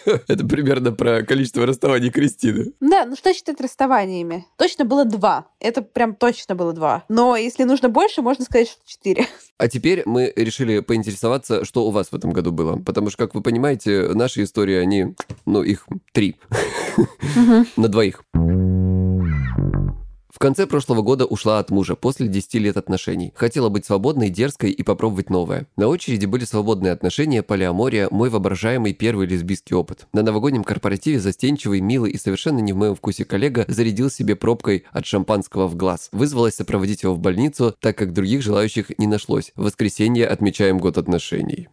[0.28, 2.74] Это примерно про количество расставаний Кристины.
[2.80, 4.46] Да, ну что считать расставаниями?
[4.58, 5.48] Точно было два.
[5.60, 7.04] Это прям точно было два.
[7.10, 9.28] Но если нужно больше, можно сказать, что четыре.
[9.58, 12.78] А теперь мы решили поинтересоваться, что у вас в этом году было.
[12.78, 15.14] Потому что, как вы понимаете, наши истории, они,
[15.46, 16.38] ну, их три.
[17.78, 18.24] На двоих
[20.42, 23.32] конце прошлого года ушла от мужа после 10 лет отношений.
[23.36, 25.68] Хотела быть свободной, дерзкой и попробовать новое.
[25.78, 30.08] На очереди были свободные отношения, полиамория, мой воображаемый первый лесбийский опыт.
[30.14, 34.86] На новогоднем корпоративе застенчивый, милый и совершенно не в моем вкусе коллега зарядил себе пробкой
[34.92, 36.10] от шампанского в глаз.
[36.12, 39.52] Вызвалась сопроводить его в больницу, так как других желающих не нашлось.
[39.56, 41.70] В воскресенье отмечаем год отношений.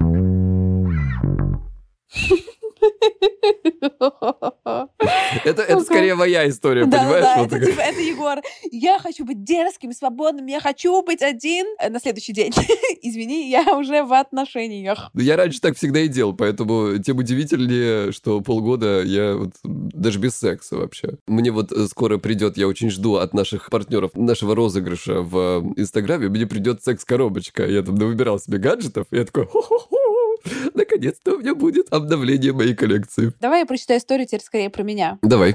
[5.45, 7.25] Это, это скорее моя история, да, понимаешь?
[7.25, 8.39] Да, вот это, типа, это Егор.
[8.71, 12.53] Я хочу быть дерзким, свободным, я хочу быть один э, на следующий день.
[13.03, 15.11] Извини, я уже в отношениях.
[15.15, 20.37] Я раньше так всегда и делал, поэтому тем удивительнее, что полгода я вот даже без
[20.37, 21.19] секса вообще.
[21.27, 26.29] Мне вот э, скоро придет, я очень жду от наших партнеров нашего розыгрыша в Инстаграме,
[26.29, 27.67] мне придет секс-коробочка.
[27.67, 29.98] Я там выбирал себе гаджетов, и я такой, хо-хо-хо,
[30.75, 33.33] Наконец-то у меня будет обновление моей коллекции.
[33.41, 35.19] Давай я прочитаю историю теперь скорее про меня.
[35.23, 35.55] Давай.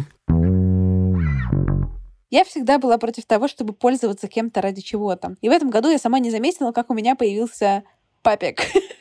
[2.30, 5.36] Я всегда была против того, чтобы пользоваться кем-то ради чего-то.
[5.42, 7.84] И в этом году я сама не заметила, как у меня появился
[8.24, 8.62] папик.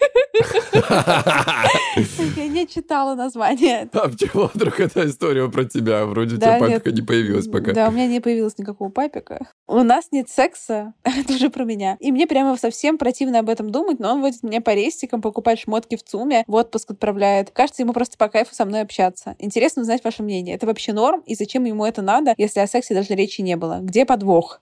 [2.37, 3.89] Я не читала название.
[3.93, 6.05] А почему вдруг эта история про тебя?
[6.07, 7.73] Вроде у тебя папика не появилась пока.
[7.73, 9.47] Да, у меня не появилось никакого папика.
[9.67, 10.95] У нас нет секса.
[11.05, 11.97] Это уже про меня.
[12.01, 15.61] И мне прямо совсем противно об этом думать, но он водит меня по рейстикам, покупает
[15.61, 17.51] шмотки в ЦУМе, в отпуск отправляет.
[17.51, 19.37] Кажется, ему просто по кайфу со мной общаться.
[19.39, 20.57] Интересно узнать ваше мнение.
[20.57, 21.23] Это вообще норм?
[21.27, 23.79] И зачем ему это надо, если о сексе даже речи не было?
[23.81, 24.61] Где подвох?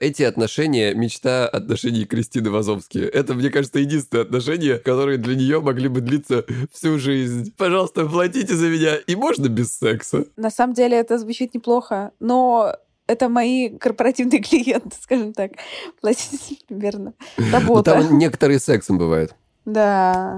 [0.00, 2.98] Эти отношения— мечта отношений Кристины Вазовски.
[2.98, 7.52] Это, мне кажется, единственные отношения, которые для нее могли бы длиться всю жизнь.
[7.56, 10.26] Пожалуйста, платите за меня, и можно без секса.
[10.36, 12.76] На самом деле это звучит неплохо, но
[13.08, 15.52] это мои корпоративные клиенты, скажем так.
[16.00, 17.14] Платите примерно.
[17.36, 17.96] Работа.
[17.96, 19.34] Ну, там некоторые сексом бывает.
[19.64, 20.36] Да.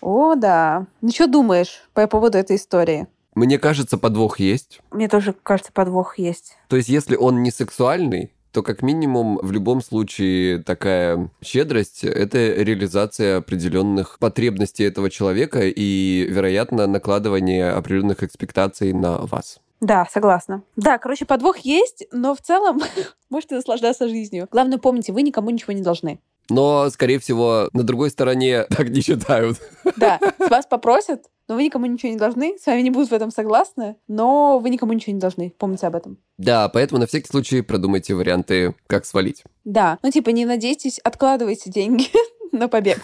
[0.00, 0.86] О, да.
[1.02, 3.06] Ну, что думаешь по поводу этой истории?
[3.34, 4.80] Мне кажется, подвох есть.
[4.90, 6.56] Мне тоже кажется, подвох есть.
[6.68, 12.38] То есть, если он не сексуальный, то как минимум в любом случае такая щедрость– это
[12.38, 19.60] реализация определенных потребностей этого человека и, вероятно, накладывание определенных экспектаций на вас.
[19.82, 20.62] Да, согласна.
[20.74, 22.80] Да, короче, подвох есть, но в целом
[23.28, 24.48] можете наслаждаться жизнью.
[24.50, 26.18] Главное, помните, вы никому ничего не должны.
[26.48, 29.58] Но, скорее всего, на другой стороне так не считают.
[29.96, 33.14] Да, с вас попросят, но вы никому ничего не должны, с вами не будут в
[33.14, 36.18] этом согласны, но вы никому ничего не должны, помните об этом.
[36.38, 39.44] Да, поэтому на всякий случай продумайте варианты, как свалить.
[39.64, 42.08] Да, ну типа не надейтесь, откладывайте деньги
[42.52, 43.00] на побег.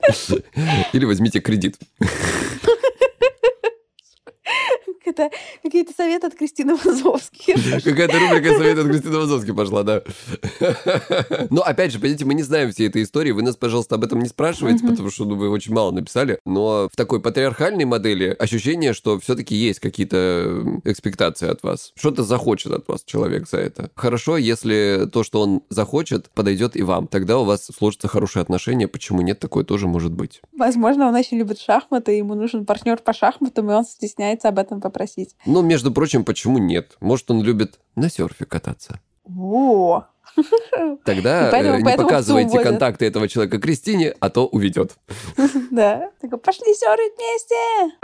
[0.92, 1.76] Или возьмите кредит.
[5.10, 5.30] Это
[5.62, 7.52] какие-то советы от Кристины Вазовски.
[7.84, 10.02] Какая-то рубрика советы от Кристины Вазовски пошла, да.
[11.50, 13.32] Но опять же, понимаете, мы не знаем всей этой истории.
[13.32, 16.38] Вы нас, пожалуйста, об этом не спрашивайте, потому что ну, вы очень мало написали.
[16.44, 21.92] Но в такой патриархальной модели ощущение, что все-таки есть какие-то экспектации от вас.
[21.96, 23.90] Что-то захочет от вас человек за это.
[23.96, 27.08] Хорошо, если то, что он захочет, подойдет и вам.
[27.08, 28.86] Тогда у вас сложатся хорошие отношения.
[28.86, 29.40] Почему нет?
[29.40, 30.40] Такое тоже может быть.
[30.56, 34.80] Возможно, он очень любит шахматы, ему нужен партнер по шахматам, и он стесняется об этом
[34.80, 34.99] попросить.
[35.46, 36.96] Ну, между прочим, почему нет?
[37.00, 39.00] Может, он любит на серфе кататься.
[39.24, 40.04] О,
[41.04, 44.96] Тогда поэтому- э, не поэтому показывайте контакты этого человека Кристине, а то уведет.
[45.70, 46.10] да.
[46.20, 47.96] Такой, пошли серфить вместе.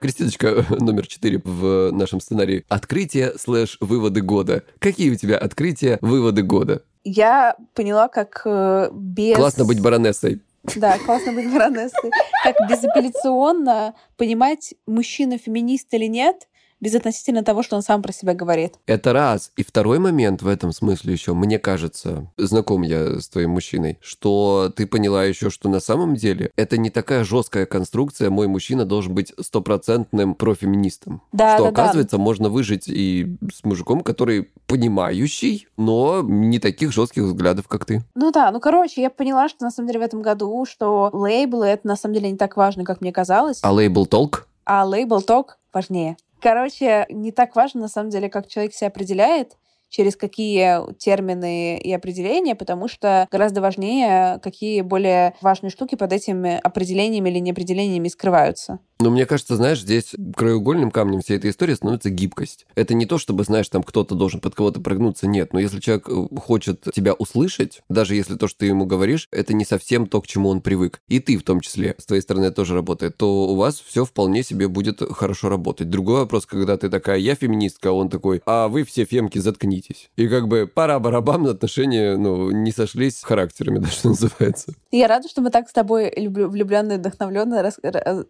[0.00, 2.64] Кристиночка, номер четыре в нашем сценарии.
[2.68, 4.62] Открытие слэш выводы года.
[4.78, 6.82] Какие у тебя открытия, выводы года?
[7.04, 9.36] Я поняла, как э, без...
[9.36, 10.42] Классно быть баронессой.
[10.76, 12.10] Да, классно быть баронессой.
[12.42, 16.48] Как безапелляционно понимать, мужчина феминист или нет,
[16.84, 18.74] безотносительно того, что он сам про себя говорит.
[18.86, 19.50] Это раз.
[19.56, 24.70] И второй момент в этом смысле еще, мне кажется, знаком я с твоим мужчиной, что
[24.76, 29.14] ты поняла еще, что на самом деле это не такая жесткая конструкция, мой мужчина должен
[29.14, 31.22] быть стопроцентным профеминистом.
[31.32, 31.82] Да, что, да, да.
[31.82, 38.02] оказывается, можно выжить и с мужиком, который понимающий, но не таких жестких взглядов, как ты.
[38.14, 41.66] Ну да, ну короче, я поняла, что на самом деле в этом году, что лейблы
[41.66, 44.46] это на самом деле не так важно, как мне казалось, А лейбл толк?
[44.66, 46.16] а лейбл ток важнее.
[46.44, 49.56] Короче, не так важно на самом деле, как человек себя определяет,
[49.88, 56.60] через какие термины и определения, потому что гораздо важнее, какие более важные штуки под этими
[56.62, 58.78] определениями или неопределениями скрываются.
[59.04, 62.64] Но мне кажется, знаешь, здесь краеугольным камнем всей этой истории становится гибкость.
[62.74, 65.52] Это не то, чтобы, знаешь, там кто-то должен под кого-то прогнуться, нет.
[65.52, 69.52] Но если человек э, хочет тебя услышать, даже если то, что ты ему говоришь, это
[69.52, 72.50] не совсем то, к чему он привык, и ты в том числе, с твоей стороны
[72.50, 75.90] тоже работает, то у вас все вполне себе будет хорошо работать.
[75.90, 80.08] Другой вопрос, когда ты такая, я феминистка, а он такой, а вы все фемки, заткнитесь.
[80.16, 84.72] И как бы пара барабан отношения, ну, не сошлись характерами, да, что называется.
[84.90, 87.70] Я рада, что мы так с тобой влюбленно и вдохновленно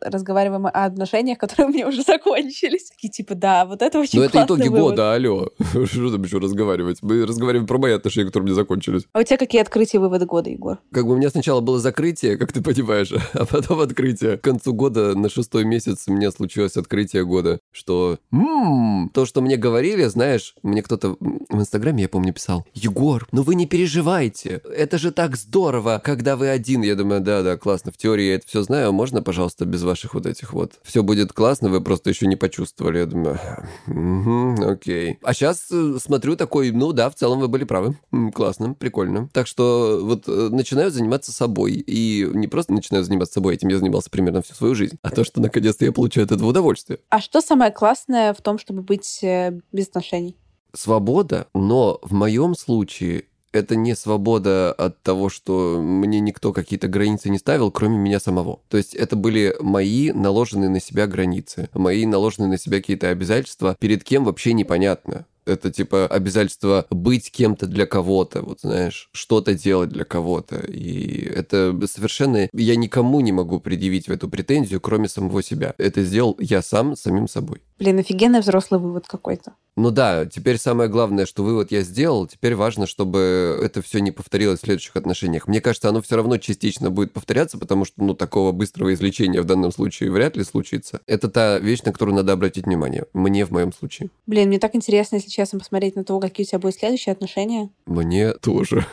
[0.00, 2.90] разговариваем о отношениях, которые у меня уже закончились.
[2.90, 4.90] Такие типа, да, вот это очень Но это классный итоги вывод.
[4.90, 5.48] года, алло.
[5.86, 6.98] Что там еще разговаривать?
[7.02, 9.02] Мы разговариваем про мои отношения, которые мне закончились.
[9.12, 10.78] А у тебя какие открытия и выводы года, Егор?
[10.92, 14.38] Как бы у меня сначала было закрытие, как ты понимаешь, а потом открытие.
[14.38, 19.40] К концу года, на шестой месяц, у меня случилось открытие года, что «М, то, что
[19.40, 24.62] мне говорили, знаешь, мне кто-то в Инстаграме, я помню, писал, Егор, ну вы не переживайте,
[24.76, 26.82] это же так здорово, когда вы один.
[26.82, 30.26] Я думаю, да-да, классно, в теории я это все знаю, можно, пожалуйста, без ваших вот
[30.26, 30.78] этих вот.
[30.82, 32.98] Все будет классно, вы просто еще не почувствовали.
[32.98, 33.38] Я думаю,
[33.86, 35.18] «Мгм, окей.
[35.22, 35.68] А сейчас
[36.02, 37.96] смотрю такой, ну да, в целом вы были правы.
[38.32, 39.28] Классно, прикольно.
[39.32, 41.72] Так что вот э, начинаю заниматься собой.
[41.72, 45.24] И не просто начинаю заниматься собой, этим я занимался примерно всю свою жизнь, а то,
[45.24, 47.00] что наконец-то я получаю от этого удовольствие.
[47.10, 50.36] А что самое классное в том, чтобы быть э, без отношений?
[50.72, 57.30] Свобода, но в моем случае это не свобода от того, что мне никто какие-то границы
[57.30, 58.60] не ставил, кроме меня самого.
[58.68, 63.76] То есть это были мои наложенные на себя границы, мои наложенные на себя какие-то обязательства,
[63.78, 65.26] перед кем вообще непонятно.
[65.46, 70.56] Это типа обязательство быть кем-то для кого-то, вот знаешь, что-то делать для кого-то.
[70.56, 72.48] И это совершенно...
[72.52, 75.74] Я никому не могу предъявить в эту претензию, кроме самого себя.
[75.76, 77.62] Это сделал я сам, самим собой.
[77.78, 79.54] Блин, офигенный взрослый вывод какой-то.
[79.76, 84.12] Ну да, теперь самое главное, что вывод я сделал, теперь важно, чтобы это все не
[84.12, 85.48] повторилось в следующих отношениях.
[85.48, 89.46] Мне кажется, оно все равно частично будет повторяться, потому что, ну, такого быстрого излечения в
[89.46, 91.00] данном случае вряд ли случится.
[91.06, 93.06] Это та вещь, на которую надо обратить внимание.
[93.14, 94.10] Мне в моем случае.
[94.26, 97.70] Блин, мне так интересно, если честно, посмотреть на то, какие у тебя будут следующие отношения.
[97.86, 98.86] Мне тоже.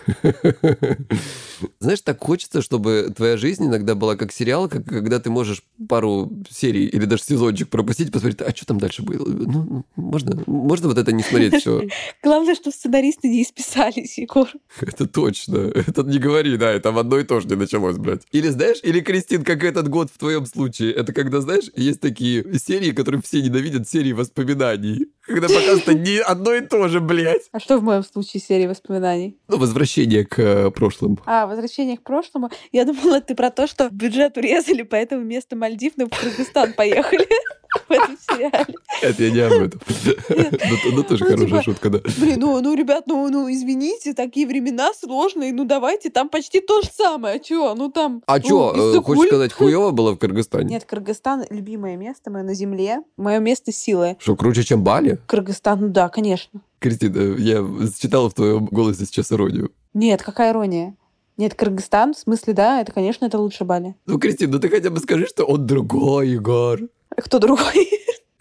[1.79, 6.31] Знаешь, так хочется, чтобы твоя жизнь иногда была как сериал, как когда ты можешь пару
[6.49, 9.27] серий или даже сезончик пропустить, посмотреть, а что там дальше было?
[9.27, 11.81] Ну, ну, можно, можно вот это не смотреть все?
[12.23, 14.47] Главное, что сценаристы не исписались, Егор.
[14.81, 15.57] Это точно.
[15.57, 18.21] Это не говори, да, это в одно и то же не началось, блядь.
[18.31, 22.57] Или знаешь, или, Кристин, как этот год в твоем случае, это когда, знаешь, есть такие
[22.57, 25.07] серии, которые все ненавидят, серии воспоминаний.
[25.21, 27.49] Когда показывают не одно и то же, блядь.
[27.51, 29.38] А что в моем случае серии воспоминаний?
[29.49, 31.17] Ну, возвращение к э, прошлому.
[31.25, 32.49] А, возвращение к прошлому.
[32.71, 37.27] Я думала, ты про то, что бюджет урезали, поэтому вместо Мальдив в Кыргызстан поехали
[37.88, 38.75] в этом сериале.
[39.01, 39.81] Это я не об этом.
[40.29, 40.57] Ну,
[40.91, 42.00] ну, тоже Ну, хорошая типа, шутка, да.
[42.17, 46.82] Блин, ну, ну, ребят, ну, ну, извините, такие времена сложные, ну, давайте, там почти то
[46.82, 48.24] же самое, а чё, ну, там...
[48.26, 50.69] А ну, чё, э, хочешь сказать, хуево было в Кыргызстане?
[50.69, 54.17] Нет, Кыргызстан— любимое место мое на земле, мое место силы.
[54.19, 55.19] Что, круче, чем Бали?
[55.28, 56.62] Кыргызстан, ну да, конечно.
[56.80, 57.65] Кристина, я
[58.00, 59.71] читала в твоем голосе сейчас иронию.
[59.93, 60.95] Нет, какая ирония.
[61.38, 63.95] Нет, Кыргызстан, в смысле, да, это, конечно, это лучше Бали.
[64.06, 66.80] Ну, Кристина, ну ты хотя бы скажи, что он другой, Егор.
[67.15, 67.89] А Кто другой?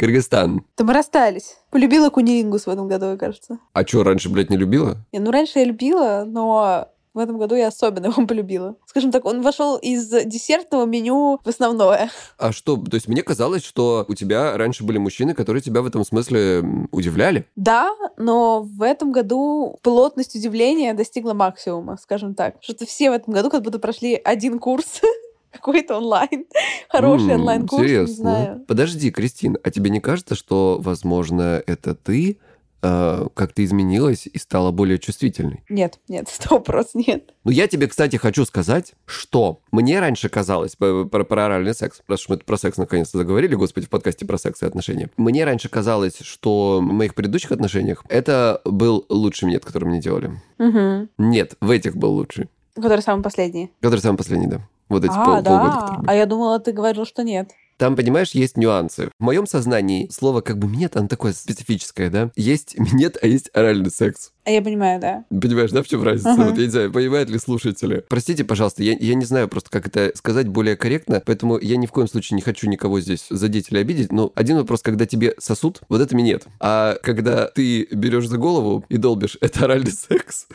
[0.00, 0.64] Кыргызстан.
[0.78, 1.58] Да мы расстались.
[1.70, 3.58] Полюбила кунилингус в этом году, кажется.
[3.74, 4.96] А чё, раньше, блядь, не любила?
[5.12, 8.76] Не, ну, раньше я любила, но в этом году я особенно его полюбила.
[8.86, 12.10] Скажем так, он вошел из десертного меню в основное.
[12.38, 15.86] А что, то есть мне казалось, что у тебя раньше были мужчины, которые тебя в
[15.86, 17.44] этом смысле удивляли.
[17.56, 22.54] Да, но в этом году плотность удивления достигла максимума, скажем так.
[22.62, 25.02] Что-то все в этом году как будто прошли один курс
[25.50, 26.46] какой-то онлайн.
[26.88, 28.64] Хороший онлайн-курс, не знаю.
[28.66, 32.38] Подожди, Кристин, а тебе не кажется, что, возможно, это ты
[32.82, 35.62] э, как-то изменилась и стала более чувствительной?
[35.68, 37.34] Нет, нет, сто вопрос нет.
[37.44, 42.22] Ну, я тебе, кстати, хочу сказать, что мне раньше казалось, про, про оральный секс, раз
[42.22, 45.10] уж мы про секс наконец-то заговорили, господи, в подкасте про секс и отношения.
[45.16, 50.40] Мне раньше казалось, что в моих предыдущих отношениях это был лучший минет, который мне делали.
[50.58, 51.08] Мгм.
[51.18, 52.48] Нет, в этих был лучший.
[52.74, 53.70] Который самый последний.
[53.80, 54.60] Который самый последний, да.
[54.90, 55.70] Вот эти А, пол- полгода, да.
[55.70, 56.10] которые были.
[56.10, 57.50] А я думала, ты говорил, что нет.
[57.78, 59.08] Там, понимаешь, есть нюансы.
[59.18, 62.30] В моем сознании слово как бы минет, оно такое специфическое, да?
[62.36, 64.32] Есть минет, а есть оральный секс.
[64.44, 65.24] А я понимаю, да.
[65.30, 66.32] Понимаешь, да, в чем разница?
[66.32, 66.44] Ага.
[66.50, 68.04] Вот я не знаю, понимают ли слушатели.
[68.10, 71.86] Простите, пожалуйста, я, я не знаю просто, как это сказать более корректно, поэтому я ни
[71.86, 74.12] в коем случае не хочу никого здесь задеть или обидеть.
[74.12, 76.46] Но один вопрос, когда тебе сосут, вот это минет.
[76.58, 80.48] А когда ты берешь за голову и долбишь, это оральный секс.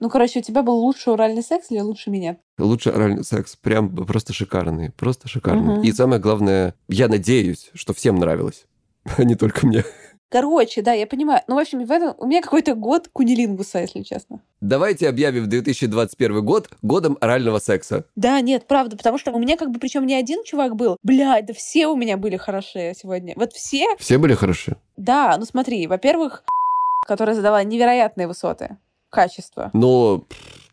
[0.00, 2.36] Ну, короче, у тебя был лучший оральный секс или лучше меня?
[2.58, 3.56] Лучше оральный секс.
[3.56, 4.90] Прям просто шикарный.
[4.92, 5.74] Просто шикарный.
[5.78, 5.82] Мгм.
[5.82, 8.66] И самое главное, я надеюсь, что всем нравилось,
[9.16, 9.84] а не только мне.
[10.30, 11.40] Короче, да, я понимаю.
[11.48, 14.40] Ну, в общем, в этом у меня какой-то год кунилингуса, если честно.
[14.60, 18.04] Давайте объявим 2021 год годом орального секса.
[18.14, 20.98] Да, нет, правда, потому что у меня как бы, причем не один чувак был.
[21.02, 23.32] Блядь, да все у меня были хорошие сегодня.
[23.36, 24.76] Вот все, Все были хороши?
[24.98, 26.44] да, ну смотри, во-первых,
[27.06, 28.76] которая задала невероятные высоты
[29.10, 29.70] качества.
[29.72, 30.24] Но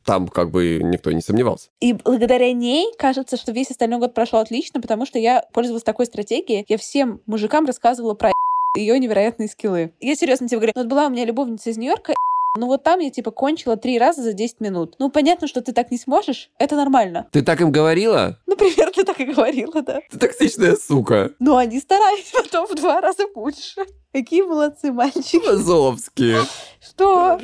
[0.06, 1.70] там как бы никто не сомневался.
[1.82, 6.06] И благодаря ней кажется, что весь остальной год прошел отлично, потому что я пользовалась такой
[6.06, 6.66] стратегией.
[6.68, 8.32] Я всем мужикам рассказывала про
[8.78, 9.94] ее невероятные скиллы.
[10.00, 12.14] Я серьезно тебе говорю, ну, вот была у меня любовница из Нью-Йорка,
[12.56, 14.96] ну вот там я типа кончила три раза за 10 минут.
[15.00, 17.28] Ну понятно, что ты так не сможешь, это нормально.
[17.32, 18.40] Ты так им говорила?
[18.46, 20.02] Ну, примерно так и говорила, да.
[20.10, 21.32] Ты токсичная сука.
[21.40, 23.82] Но они старались потом в два раза больше.
[24.14, 25.40] Какие молодцы мальчики.
[25.40, 26.36] Философски.
[26.80, 27.38] Что?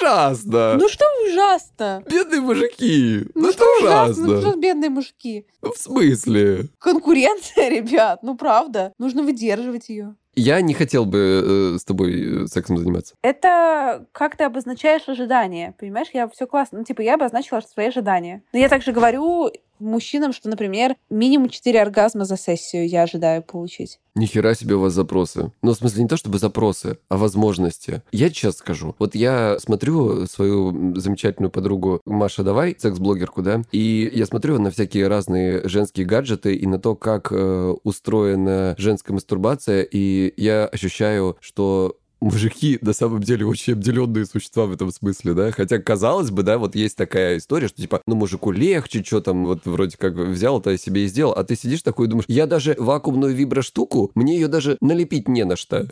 [0.00, 0.74] Ужасно.
[0.74, 2.02] Ну что ужасно?
[2.08, 3.26] Бедные мужики.
[3.34, 4.26] Ну, Ну что ужасно?
[4.26, 5.46] Ну что бедные мужики?
[5.60, 6.68] В смысле?
[6.78, 8.92] Конкуренция, ребят, ну правда.
[8.98, 10.14] Нужно выдерживать ее.
[10.34, 13.14] Я не хотел бы э, с тобой э, сексом заниматься.
[13.22, 16.08] Это как ты обозначаешь ожидания, понимаешь?
[16.12, 16.78] Я все классно.
[16.78, 18.42] Ну, типа, я обозначила свои ожидания.
[18.52, 19.50] Но я также говорю
[19.82, 23.98] мужчинам, что, например, минимум 4 оргазма за сессию я ожидаю получить.
[24.14, 25.52] Нихера себе у вас запросы.
[25.62, 28.02] Ну, в смысле, не то чтобы запросы, а возможности.
[28.12, 28.94] Я сейчас скажу.
[28.98, 35.08] Вот я смотрю свою замечательную подругу Маша Давай, секс-блогерку, да, и я смотрю на всякие
[35.08, 41.96] разные женские гаджеты и на то, как э, устроена женская мастурбация, и я ощущаю, что
[42.22, 46.58] мужики на самом деле очень обделенные существа в этом смысле, да, хотя казалось бы, да,
[46.58, 50.60] вот есть такая история, что типа, ну мужику легче, что там, вот вроде как взял
[50.60, 54.34] это себе и сделал, а ты сидишь такой и думаешь, я даже вакуумную виброштуку, мне
[54.34, 55.88] ее даже налепить не на что,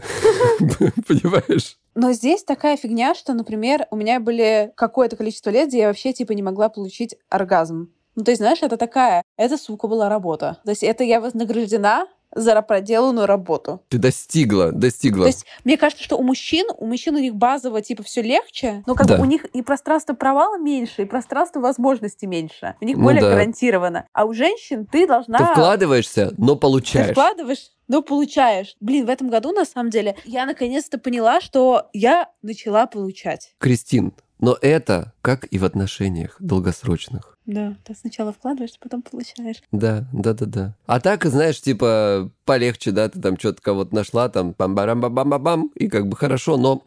[1.06, 1.76] понимаешь?
[1.94, 6.12] Но здесь такая фигня, что, например, у меня были какое-то количество лет, где я вообще,
[6.12, 7.90] типа, не могла получить оргазм.
[8.14, 10.58] Ну, то есть, знаешь, это такая, это, сука, была работа.
[10.64, 13.82] То есть, это я вознаграждена за проделанную работу.
[13.88, 15.24] Ты достигла, достигла.
[15.24, 18.82] То есть, мне кажется, что у мужчин, у мужчин у них базово, типа, все легче,
[18.86, 19.16] но как Да.
[19.16, 22.76] бы у них и пространство провала меньше, и пространство возможностей меньше.
[22.80, 23.30] У них Ну более да.
[23.30, 24.06] гарантировано.
[24.12, 25.38] А у женщин ты должна...
[25.38, 27.10] Ты вкладываешься, но Ты получаешь.
[27.12, 28.76] вкладываешь, но получаешь.
[28.80, 33.54] Блин, в этом году, на самом деле, я наконец-то поняла, что я начала получать.
[33.58, 37.36] Кристин, Но это как и в отношениях долгосрочных.
[37.46, 39.62] Да, ты сначала вкладываешь, потом получаешь.
[39.72, 40.74] Да, да, да, да.
[40.86, 45.14] А так, знаешь, типа, полегче, да, ты там что-то кого-то нашла, там, пам барам бам
[45.14, 46.82] бам бам и как бы хорошо, но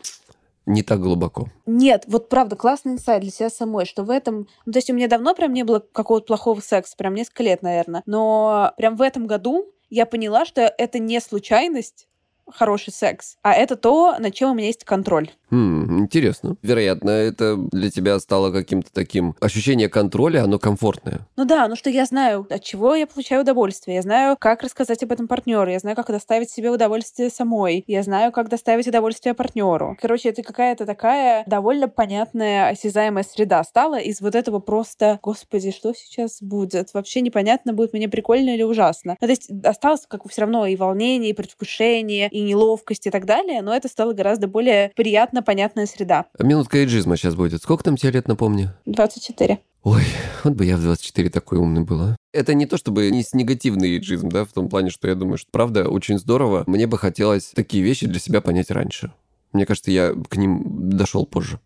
[0.65, 1.49] не так глубоко.
[1.65, 4.47] Нет, вот правда, классный инсайт для себя самой, что в этом...
[4.65, 7.61] Ну, то есть у меня давно прям не было какого-то плохого секса, прям несколько лет,
[7.61, 8.01] наверное.
[8.05, 12.07] Но прям в этом году я поняла, что это не случайность,
[12.51, 15.29] хороший секс, а это то, над чем у меня есть контроль.
[15.53, 16.55] Хм, интересно.
[16.63, 19.35] Вероятно, это для тебя стало каким-то таким...
[19.39, 21.27] Ощущение контроля, оно комфортное.
[21.35, 23.97] Ну да, ну что я знаю, от чего я получаю удовольствие.
[23.97, 25.69] Я знаю, как рассказать об этом партнеру.
[25.69, 27.83] Я знаю, как доставить себе удовольствие самой.
[27.85, 29.95] Я знаю, как доставить удовольствие партнеру.
[30.01, 35.93] Короче, это какая-то такая довольно понятная, осязаемая среда стала из вот этого просто, господи, что
[35.93, 36.95] сейчас будет?
[36.95, 39.17] Вообще непонятно, будет мне прикольно или ужасно.
[39.21, 43.25] Ну, то есть осталось как все равно и волнение, и предвкушение, и неловкость и так
[43.25, 46.25] далее, но это стало гораздо более приятно понятная среда.
[46.39, 47.61] Минутка эйджизма сейчас будет.
[47.61, 48.69] Сколько там тебе лет, напомни?
[48.85, 49.59] 24.
[49.83, 50.03] Ой,
[50.43, 52.15] вот бы я в 24 такой умный была.
[52.33, 55.37] Это не то чтобы не с негативный эйджизм, да, в том плане, что я думаю,
[55.37, 56.63] что правда очень здорово.
[56.65, 59.11] Мне бы хотелось такие вещи для себя понять раньше.
[59.51, 61.59] Мне кажется, я к ним дошел позже.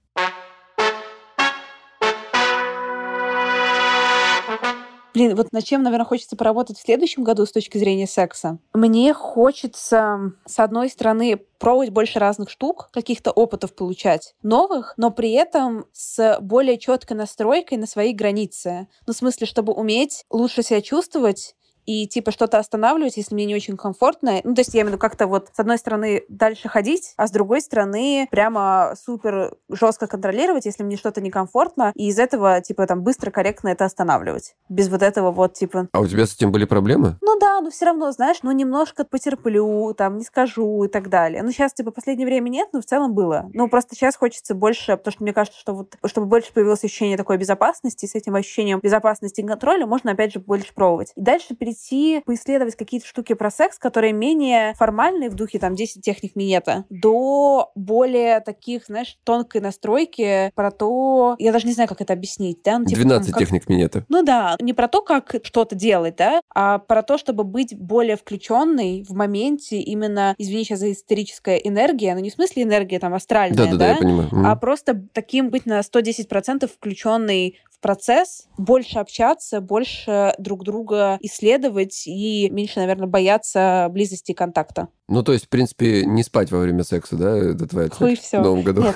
[5.18, 8.59] Блин, вот над чем, наверное, хочется поработать в следующем году с точки зрения секса?
[8.76, 15.32] Мне хочется, с одной стороны, пробовать больше разных штук, каких-то опытов получать новых, но при
[15.32, 18.88] этом с более четкой настройкой на свои границы.
[19.07, 21.55] Ну, в смысле, чтобы уметь лучше себя чувствовать
[21.88, 24.41] и типа что-то останавливать, если мне не очень комфортно.
[24.43, 27.27] Ну, то есть я имею в виду как-то вот с одной стороны дальше ходить, а
[27.27, 32.85] с другой стороны прямо супер жестко контролировать, если мне что-то некомфортно, и из этого типа
[32.85, 34.55] там быстро, корректно это останавливать.
[34.69, 35.88] Без вот этого вот типа...
[35.93, 37.17] А у тебя с этим были проблемы?
[37.21, 41.41] Ну да, но все равно, знаешь, ну немножко потерплю, там, не скажу и так далее.
[41.41, 43.49] Ну сейчас типа последнее время нет, но в целом было.
[43.53, 47.15] Ну просто сейчас хочется больше, потому что мне кажется, что вот чтобы больше появилось ощущение
[47.15, 51.13] такой безопасности, с этим ощущением безопасности и контроля можно опять же больше пробовать.
[51.15, 55.75] И дальше перейти пойти поисследовать какие-то штуки про секс, которые менее формальные в духе там
[55.75, 61.88] 10 техник минета, до более таких, знаешь, тонкой настройки про то, я даже не знаю,
[61.88, 62.80] как это объяснить, да?
[62.80, 63.39] Ну, типа, 12 как...
[63.39, 64.05] техник минета.
[64.09, 68.15] Ну да, не про то, как что-то делать, да, а про то, чтобы быть более
[68.15, 73.13] включенной в моменте именно, извини сейчас за историческая энергия, но не в смысле энергия там
[73.13, 74.30] астральная, да, да, да, я понимаю.
[74.45, 82.07] а просто таким быть на 110% включенный в процесс, больше общаться, больше друг друга исследовать
[82.07, 84.88] и меньше, наверное, бояться близости и контакта.
[85.07, 88.15] Ну, то есть, в принципе, не спать во время секса, да, это твоя цель Хуй
[88.15, 88.39] все.
[88.39, 88.84] в Новом году?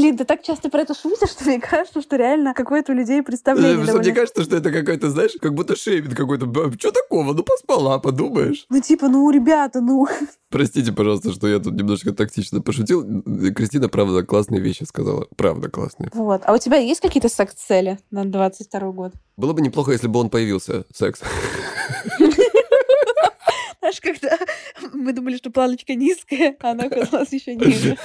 [0.00, 3.22] Блин, ты так часто про это шутишь, что мне кажется, что реально какое-то у людей
[3.22, 3.84] представление.
[3.84, 6.46] Что мне кажется, что это какой-то, знаешь, как будто шеймит какой-то.
[6.78, 7.34] Что такого?
[7.34, 8.64] Ну, поспала, подумаешь.
[8.70, 10.06] Ну, типа, ну, ребята, ну...
[10.48, 13.22] Простите, пожалуйста, что я тут немножко тактично пошутил.
[13.52, 15.26] Кристина, правда, классные вещи сказала.
[15.36, 16.10] Правда, классные.
[16.14, 16.42] Вот.
[16.46, 19.12] А у тебя есть какие-то секс-цели на 22 год?
[19.36, 21.20] Было бы неплохо, если бы он появился, секс.
[23.80, 24.38] Знаешь, когда
[25.00, 27.96] мы думали, что планочка низкая, а она оказалась еще ниже.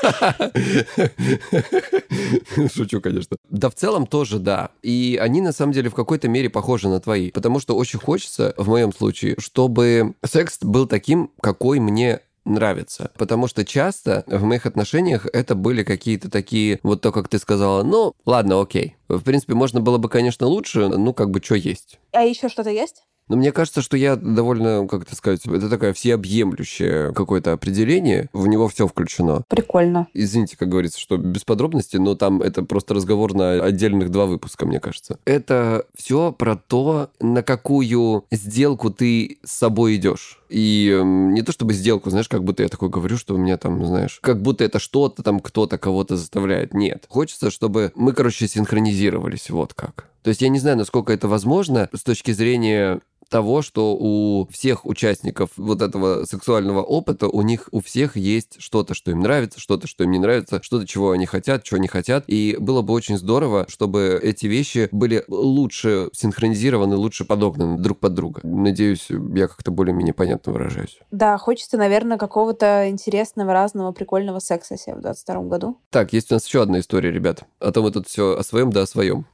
[2.74, 3.38] Шучу, конечно.
[3.50, 4.72] Да, в целом тоже да.
[4.82, 7.32] И они на самом деле в какой-то мере похожи на твои.
[7.32, 13.12] Потому что очень хочется, в моем случае, чтобы секс был таким, какой мне нравится.
[13.18, 17.84] Потому что часто в моих отношениях это были какие-то такие, вот то, как ты сказала,
[17.84, 18.96] ну, ладно, окей.
[19.08, 22.00] В принципе, можно было бы, конечно, лучше, ну, как бы, что есть.
[22.12, 23.04] А еще что-то есть?
[23.28, 28.47] Но мне кажется, что я довольно, как это сказать, это такое всеобъемлющее какое-то определение, в
[28.47, 29.43] него все включено.
[29.47, 30.07] Прикольно.
[30.13, 34.65] Извините, как говорится, что без подробностей, но там это просто разговор на отдельных два выпуска,
[34.65, 35.17] мне кажется.
[35.26, 40.39] Это все про то, на какую сделку ты с собой идешь.
[40.49, 43.57] И э, не то чтобы сделку, знаешь, как будто я такой говорю, что у меня
[43.57, 46.73] там, знаешь, как будто это что-то там кто-то кого-то заставляет.
[46.73, 47.05] Нет.
[47.09, 49.49] Хочется, чтобы мы, короче, синхронизировались.
[49.49, 50.07] Вот как.
[50.26, 52.99] То есть я не знаю, насколько это возможно с точки зрения
[53.30, 58.93] того, что у всех участников вот этого сексуального опыта, у них у всех есть что-то,
[58.93, 62.26] что им нравится, что-то, что им не нравится, что-то, чего они хотят, чего не хотят.
[62.28, 68.13] И было бы очень здорово, чтобы эти вещи были лучше синхронизированы, лучше подогнаны друг под
[68.13, 68.41] друга.
[68.43, 70.99] Надеюсь, я как-то более-менее понятно выражаюсь.
[71.11, 75.78] Да, хочется, наверное, какого-то интересного, разного, прикольного секса себе в 22 году.
[75.89, 77.43] Так, есть у нас еще одна история, ребят.
[77.59, 79.26] А то мы тут все о своем да о своем.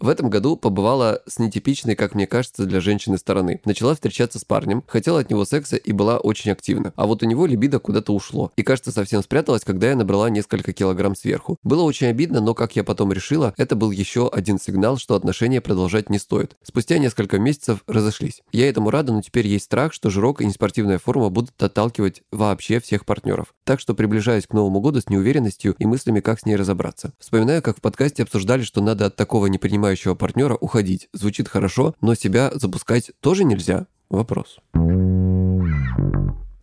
[0.00, 3.60] В этом году побывала с нетипичной, как мне кажется, для женщины стороны.
[3.64, 6.92] Начала встречаться с парнем, хотела от него секса и была очень активна.
[6.94, 8.52] А вот у него либидо куда-то ушло.
[8.56, 11.56] И, кажется, совсем спряталась, когда я набрала несколько килограмм сверху.
[11.64, 15.60] Было очень обидно, но, как я потом решила, это был еще один сигнал, что отношения
[15.60, 16.56] продолжать не стоит.
[16.62, 18.42] Спустя несколько месяцев разошлись.
[18.52, 22.78] Я этому рада, но теперь есть страх, что жирок и неспортивная форма будут отталкивать вообще
[22.78, 23.52] всех партнеров.
[23.64, 27.12] Так что приближаюсь к Новому году с неуверенностью и мыслями, как с ней разобраться.
[27.18, 29.46] Вспоминаю, как в подкасте обсуждали, что надо от такого
[29.88, 31.08] непринимающего партнера уходить.
[31.12, 33.86] Звучит хорошо, но себя запускать тоже нельзя?
[34.10, 34.58] Вопрос.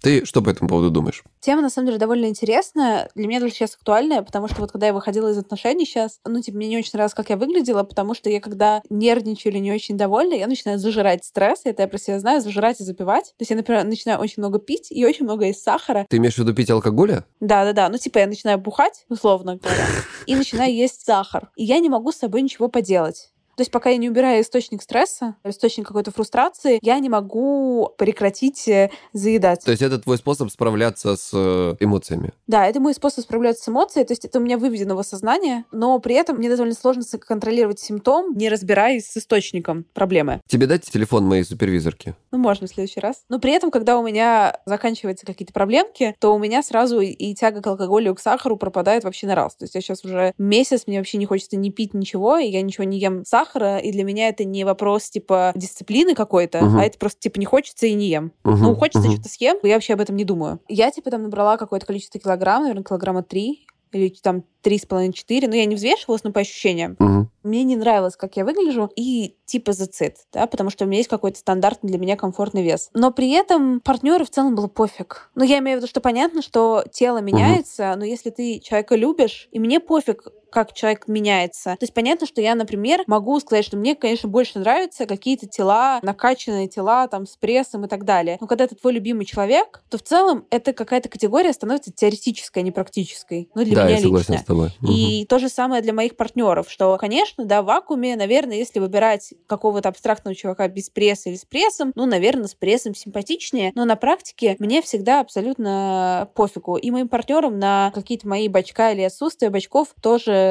[0.05, 1.23] Ты что по этому поводу думаешь?
[1.39, 3.09] Тема, на самом деле, довольно интересная.
[3.15, 6.39] Для меня даже сейчас актуальная, потому что вот когда я выходила из отношений сейчас, ну,
[6.43, 9.73] типа, мне не очень нравилось, как я выглядела, потому что я, когда нервничаю или не
[9.73, 13.29] очень довольна, я начинаю зажирать стресс, это я про себя знаю, зажирать и запивать.
[13.29, 16.05] То есть я, например, начинаю очень много пить и очень много есть сахара.
[16.07, 17.25] Ты имеешь в виду пить алкоголя?
[17.39, 17.89] Да-да-да.
[17.89, 19.87] Ну, типа, я начинаю бухать, условно говоря,
[20.27, 21.49] и начинаю есть сахар.
[21.55, 23.31] И я не могу с собой ничего поделать.
[23.55, 28.67] То есть пока я не убираю источник стресса, источник какой-то фрустрации, я не могу прекратить
[28.67, 29.63] э, заедать.
[29.63, 32.33] То есть это твой способ справляться с э, эмоциями?
[32.47, 34.05] Да, это мой способ справляться с эмоциями.
[34.05, 37.79] То есть это у меня выведено в сознание, но при этом мне довольно сложно контролировать
[37.79, 40.41] симптом, не разбираясь с источником проблемы.
[40.47, 42.15] Тебе дать телефон моей супервизорки?
[42.31, 43.23] Ну, можно в следующий раз.
[43.29, 47.61] Но при этом, когда у меня заканчиваются какие-то проблемки, то у меня сразу и тяга
[47.61, 49.55] к алкоголю, и к сахару пропадает вообще на раз.
[49.55, 52.61] То есть я сейчас уже месяц, мне вообще не хочется ни пить ничего, и я
[52.61, 56.77] ничего не ем сахар, сахара, и для меня это не вопрос, типа, дисциплины какой-то, угу.
[56.77, 58.31] а это просто, типа, не хочется и не ем.
[58.43, 58.55] Угу.
[58.55, 59.13] Ну, хочется, угу.
[59.13, 60.59] что-то съем, я вообще об этом не думаю.
[60.67, 65.13] Я, типа, там набрала какое-то количество килограмм, наверное, килограмма три, или там три с половиной
[65.13, 66.97] четыре, но я не взвешивалась, но по ощущениям.
[66.99, 67.27] Угу.
[67.43, 71.09] Мне не нравилось, как я выгляжу, и типа зацит, да, потому что у меня есть
[71.09, 72.89] какой-то стандартный для меня комфортный вес.
[72.93, 75.29] Но при этом партнеру в целом было пофиг.
[75.35, 77.99] Ну, я имею в виду, что понятно, что тело меняется, угу.
[77.99, 81.71] но если ты человека любишь, и мне пофиг, как человек меняется.
[81.71, 85.99] То есть понятно, что я, например, могу сказать, что мне, конечно, больше нравятся какие-то тела,
[86.01, 88.37] накачанные тела, там, с прессом и так далее.
[88.39, 92.63] Но когда это твой любимый человек, то в целом это какая-то категория становится теоретической, а
[92.63, 93.49] не практической.
[93.53, 94.43] Ну, для да, меня я согласен лично.
[94.43, 94.69] с тобой.
[94.81, 95.27] И угу.
[95.27, 99.89] то же самое для моих партнеров, что, конечно, да, в вакууме, наверное, если выбирать какого-то
[99.89, 104.55] абстрактного чувака без пресса или с прессом, ну, наверное, с прессом симпатичнее, но на практике
[104.59, 106.77] мне всегда абсолютно пофигу.
[106.77, 110.44] И моим партнерам на какие-то мои бачка или отсутствие бачков тоже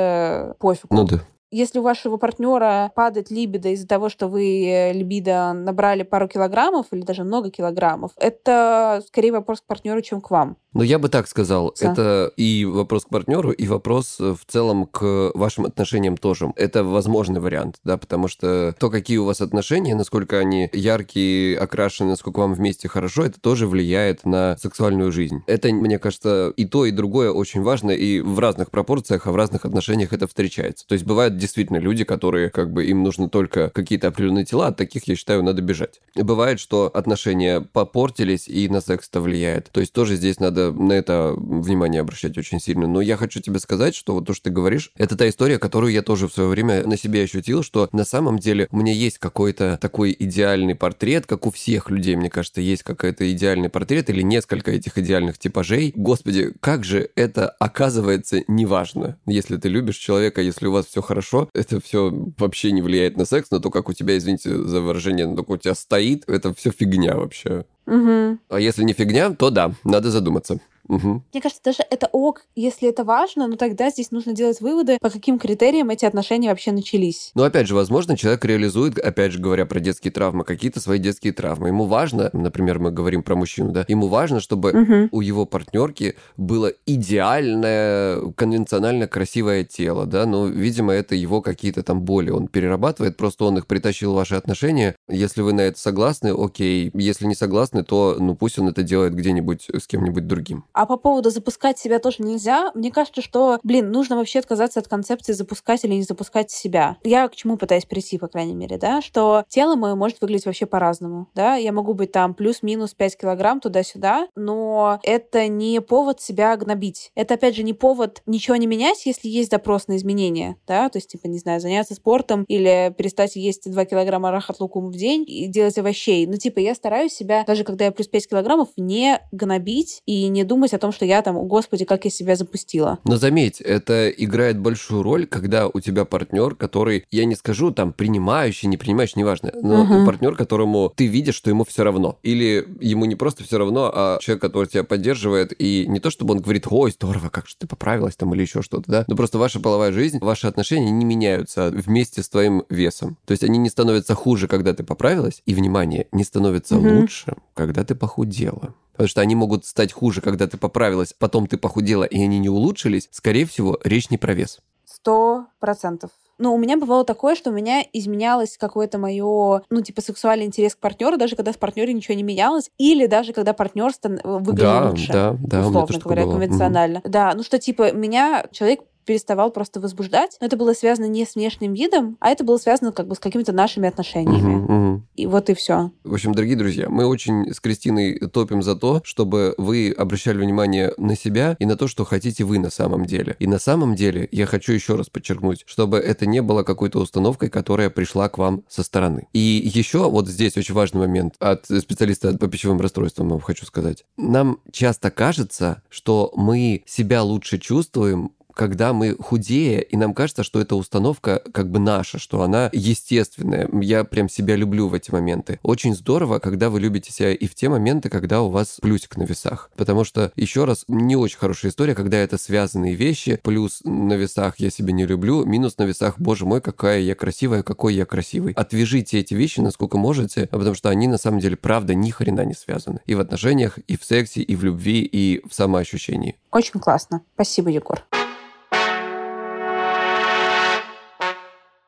[0.59, 0.95] пофигу.
[0.95, 1.21] Ну да.
[1.55, 6.87] Если у вашего партнера падает либидо из-за того, что вы э, либидо набрали пару килограммов
[6.91, 10.57] или даже много килограммов, это скорее вопрос к партнеру, чем к вам.
[10.73, 11.73] Ну, я бы так сказал.
[11.81, 11.93] Да.
[11.93, 16.53] Это и вопрос к партнеру, и вопрос э, в целом к вашим отношениям тоже.
[16.57, 22.11] Это возможный вариант, да, потому что то, какие у вас отношения, насколько они яркие, окрашены,
[22.11, 25.45] насколько вам вместе хорошо, это тоже влияет на сексуальную жизнь.
[25.47, 29.37] Это, мне кажется, и то, и другое очень важно, и в разных пропорциях, а в
[29.37, 30.85] разных отношениях это встречается.
[30.89, 34.77] То есть бывают действительно люди, которые, как бы, им нужно только какие-то определенные тела, от
[34.77, 36.01] таких, я считаю, надо бежать.
[36.15, 39.69] Бывает, что отношения попортились, и на секс это влияет.
[39.71, 42.87] То есть тоже здесь надо на это внимание обращать очень сильно.
[42.87, 45.93] Но я хочу тебе сказать, что вот то, что ты говоришь, это та история, которую
[45.93, 49.19] я тоже в свое время на себе ощутил, что на самом деле у меня есть
[49.19, 54.23] какой-то такой идеальный портрет, как у всех людей, мне кажется, есть какой-то идеальный портрет или
[54.23, 55.93] несколько этих идеальных типажей.
[55.95, 59.19] Господи, как же это оказывается неважно.
[59.27, 61.24] Если ты любишь человека, если у вас все хорошо,
[61.55, 65.27] это все вообще не влияет на секс, но то, как у тебя, извините за выражение,
[65.27, 67.65] но только у тебя стоит, это все фигня вообще.
[67.87, 68.39] Угу.
[68.49, 70.59] А если не фигня, то да, надо задуматься.
[70.89, 71.23] Угу.
[71.33, 75.11] Мне кажется, даже это ок, если это важно, но тогда здесь нужно делать выводы, по
[75.11, 77.31] каким критериям эти отношения вообще начались.
[77.35, 81.33] Но опять же, возможно, человек реализует, опять же говоря про детские травмы, какие-то свои детские
[81.33, 81.69] травмы.
[81.69, 85.09] Ему важно, например, мы говорим про мужчину, да, ему важно, чтобы угу.
[85.11, 92.03] у его партнерки было идеальное, конвенционально красивое тело, да, но, видимо, это его какие-то там
[92.03, 92.31] боли.
[92.31, 94.97] Он перерабатывает, просто он их притащил в ваши отношения.
[95.09, 96.91] Если вы на это согласны, окей.
[96.95, 100.65] Если не согласны, то, ну, пусть он это делает где-нибудь с кем-нибудь другим.
[100.75, 102.71] А по поводу запускать себя тоже нельзя.
[102.75, 106.97] Мне кажется, что, блин, нужно вообще отказаться от концепции запускать или не запускать себя.
[107.05, 110.67] Я к чему пытаюсь прийти, по крайней мере, да, что тело мое может выглядеть вообще
[110.67, 111.55] по-разному, да.
[111.55, 117.13] Я могу быть там плюс-минус 5 килограмм туда-сюда, но это не повод себя гнобить.
[117.15, 120.99] Это, опять же, не повод ничего не менять, если есть запрос на изменения, да, то
[120.99, 125.25] есть, типа, не знаю, заняться спортом или перестать есть 2 килограмма рахат лукум в день
[125.27, 126.27] и делать овощей.
[126.27, 130.43] Ну, типа, я стараюсь себя, даже когда я плюс 5 килограммов, не гнобить и не
[130.43, 132.99] думать, думать о том, что я там, господи, как я себя запустила.
[133.05, 137.93] Но заметь, это играет большую роль, когда у тебя партнер, который, я не скажу там
[137.93, 140.07] принимающий, не принимающий, неважно, но Мгм.
[140.07, 142.19] партнер, которому ты видишь, что ему все равно.
[142.23, 146.33] Или ему не просто все равно, а человек, который тебя поддерживает, и не то, чтобы
[146.33, 149.37] он говорит, ой, здорово, как же ты поправилась там или еще что-то, да, но просто
[149.39, 153.19] ваша половая жизнь, ваши отношения не меняются вместе с твоим весом.
[153.27, 156.97] То есть они не становятся хуже, когда ты поправилась, и, внимание, не становятся Мгм.
[157.01, 158.73] лучше, когда ты похудела.
[158.95, 162.49] Потому что они могут стать хуже, когда ты поправилась, потом ты похудела, и они не
[162.49, 163.09] улучшились.
[163.11, 164.61] Скорее всего, речь не про вес.
[164.85, 166.11] Сто процентов.
[166.39, 170.75] Но у меня бывало такое, что у меня изменялось какое-то мое, ну, типа, сексуальный интерес
[170.75, 174.65] к партнеру, даже когда с партнером ничего не менялось, или даже когда партнер стан- выглядел
[174.65, 175.13] Да, лучше.
[175.13, 176.33] да, да, условно говоря, было.
[176.33, 177.01] Конвенционально.
[177.05, 181.35] Да, ну что, типа, меня человек переставал просто возбуждать, но это было связано не с
[181.35, 184.55] внешним видом, а это было связано как бы с какими-то нашими отношениями.
[184.55, 185.09] Мгм, мгм.
[185.17, 185.91] И вот и все.
[186.03, 190.93] В общем, дорогие друзья, мы очень с Кристиной топим за то, чтобы вы обращали внимание
[190.97, 193.37] на себя и на то, что хотите вы на самом деле.
[193.39, 197.51] И на самом деле, я хочу еще раз подчеркнуть, чтобы это не было какой-то установкой,
[197.51, 199.29] которая пришла к вам со стороны.
[199.33, 204.05] И еще вот здесь очень важный момент от специалиста по пищевым расстройствам вам хочу сказать.
[204.17, 210.61] Нам часто кажется, что мы себя лучше чувствуем, когда мы худее, и нам кажется, что
[210.61, 213.69] эта установка как бы наша, что она естественная.
[213.81, 215.59] Я прям себя люблю в эти моменты.
[215.63, 219.25] Очень здорово, когда вы любите себя и в те моменты, когда у вас плюсик на
[219.25, 219.71] весах.
[219.77, 223.41] Потому что, еще раз, не очень хорошая история, когда это связанные вещи.
[223.43, 227.63] Плюс на весах я себя не люблю, минус на весах, боже мой, какая я красивая,
[227.63, 228.53] какой я красивый.
[228.55, 232.55] Отвяжите эти вещи, насколько можете, потому что они на самом деле, правда, ни хрена не
[232.55, 233.01] связаны.
[233.07, 236.37] И в отношениях, и в сексе, и в любви, и в самоощущении.
[236.53, 237.23] Очень классно.
[237.35, 238.05] Спасибо, Егор.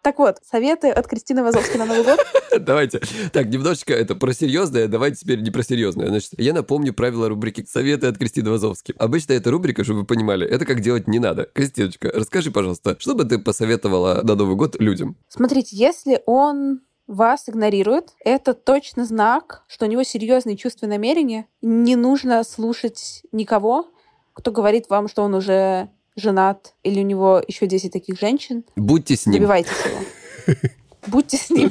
[0.07, 2.21] Так вот, советы от Кристины Вазовской на Новый год.
[2.61, 3.01] Давайте.
[3.33, 6.07] Так, немножечко это про серьезное, давайте теперь не про серьезное.
[6.07, 8.95] Значит, я напомню правила рубрики «Советы от Кристины Вазовски».
[8.99, 11.49] Обычно эта рубрика, чтобы вы понимали, это как делать не надо.
[11.53, 15.17] Кристиночка, расскажи, пожалуйста, что бы ты посоветовала на Новый год людям?
[15.29, 21.49] Смотрите, если он вас игнорирует, это точно знак, что у него серьезные чувства и намерения.
[21.63, 23.91] Не нужно слушать никого,
[24.35, 28.65] кто говорит вам, что он уже женат, или у него еще 10 таких женщин.
[28.75, 29.35] Будьте с ним.
[29.35, 30.57] Добивайтесь его.
[31.07, 31.71] Будьте с ним,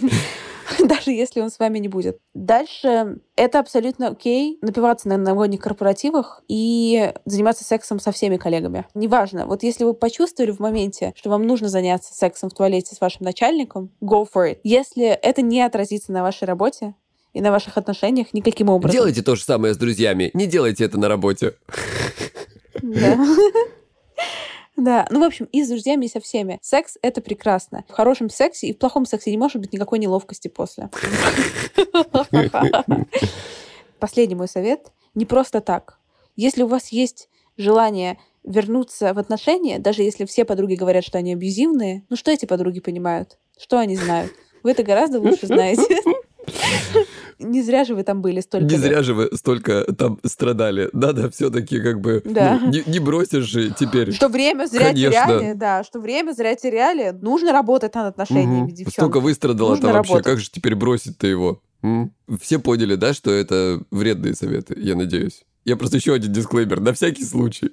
[0.86, 2.20] даже если он с вами не будет.
[2.34, 8.86] Дальше это абсолютно окей напиваться на новогодних корпоративах и заниматься сексом со всеми коллегами.
[8.94, 9.46] Неважно.
[9.46, 13.26] Вот если вы почувствовали в моменте, что вам нужно заняться сексом в туалете с вашим
[13.26, 14.60] начальником, go for it.
[14.64, 16.96] Если это не отразится на вашей работе,
[17.34, 18.94] и на ваших отношениях никаким образом.
[18.94, 21.56] Делайте то же самое с друзьями, не делайте это на работе.
[22.82, 23.18] Да.
[24.78, 26.60] Да, ну, в общем, и с друзьями, и со всеми.
[26.62, 27.86] Секс— это прекрасно.
[27.88, 30.90] В хорошем сексе и в плохом сексе не может быть никакой неловкости после.
[34.00, 34.92] Последний мой совет.
[35.14, 36.00] Не просто так.
[36.36, 41.34] Если у вас есть желание вернуться в отношения, даже если все подруги говорят, что они
[41.34, 43.38] абьюзивные, ну что эти подруги понимают?
[43.58, 44.32] Что они знают?
[44.62, 46.02] Вы это гораздо лучше знаете.
[47.40, 50.90] Не зря же вы там были столько Не зря же вы столько там страдали.
[50.94, 52.22] Надо все-таки как бы...
[52.24, 52.60] Да.
[52.62, 54.14] ну, не, не бросишь же теперь.
[54.14, 55.26] Что время зря Конечно.
[55.26, 57.12] теряли, да, что время зря теряли.
[57.12, 58.70] Нужно работать над отношениями, Мгм.
[58.70, 58.94] девчонки.
[58.96, 60.22] Столько выстрадала-то Нужно вообще.
[60.22, 61.62] Как же теперь бросить-то его?
[61.84, 62.14] М?
[62.42, 65.44] Все поняли, да, что это вредные советы, я надеюсь.
[65.66, 67.72] Я просто еще один дисклеймер, на всякий случай.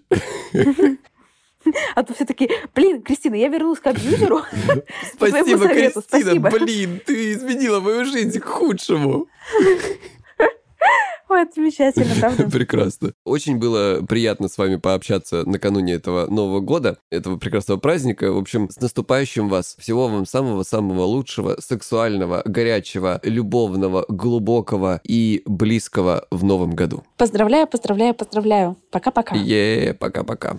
[1.94, 4.42] А то все таки блин, Кристина, я вернулась к абьюзеру.
[5.14, 9.26] Спасибо, Кристина, блин, ты изменила мою жизнь к худшему.
[11.32, 12.44] Ой, это замечательно, правда?
[12.50, 13.14] Прекрасно.
[13.24, 18.30] Очень было приятно с вами пообщаться накануне этого Нового года, этого прекрасного праздника.
[18.30, 19.74] В общем, с наступающим вас.
[19.78, 27.02] Всего вам самого-самого лучшего, сексуального, горячего, любовного, глубокого и близкого в новом году.
[27.16, 28.76] Поздравляю, поздравляю, поздравляю.
[28.90, 29.34] Пока-пока.
[29.34, 30.58] Е, пока-пока.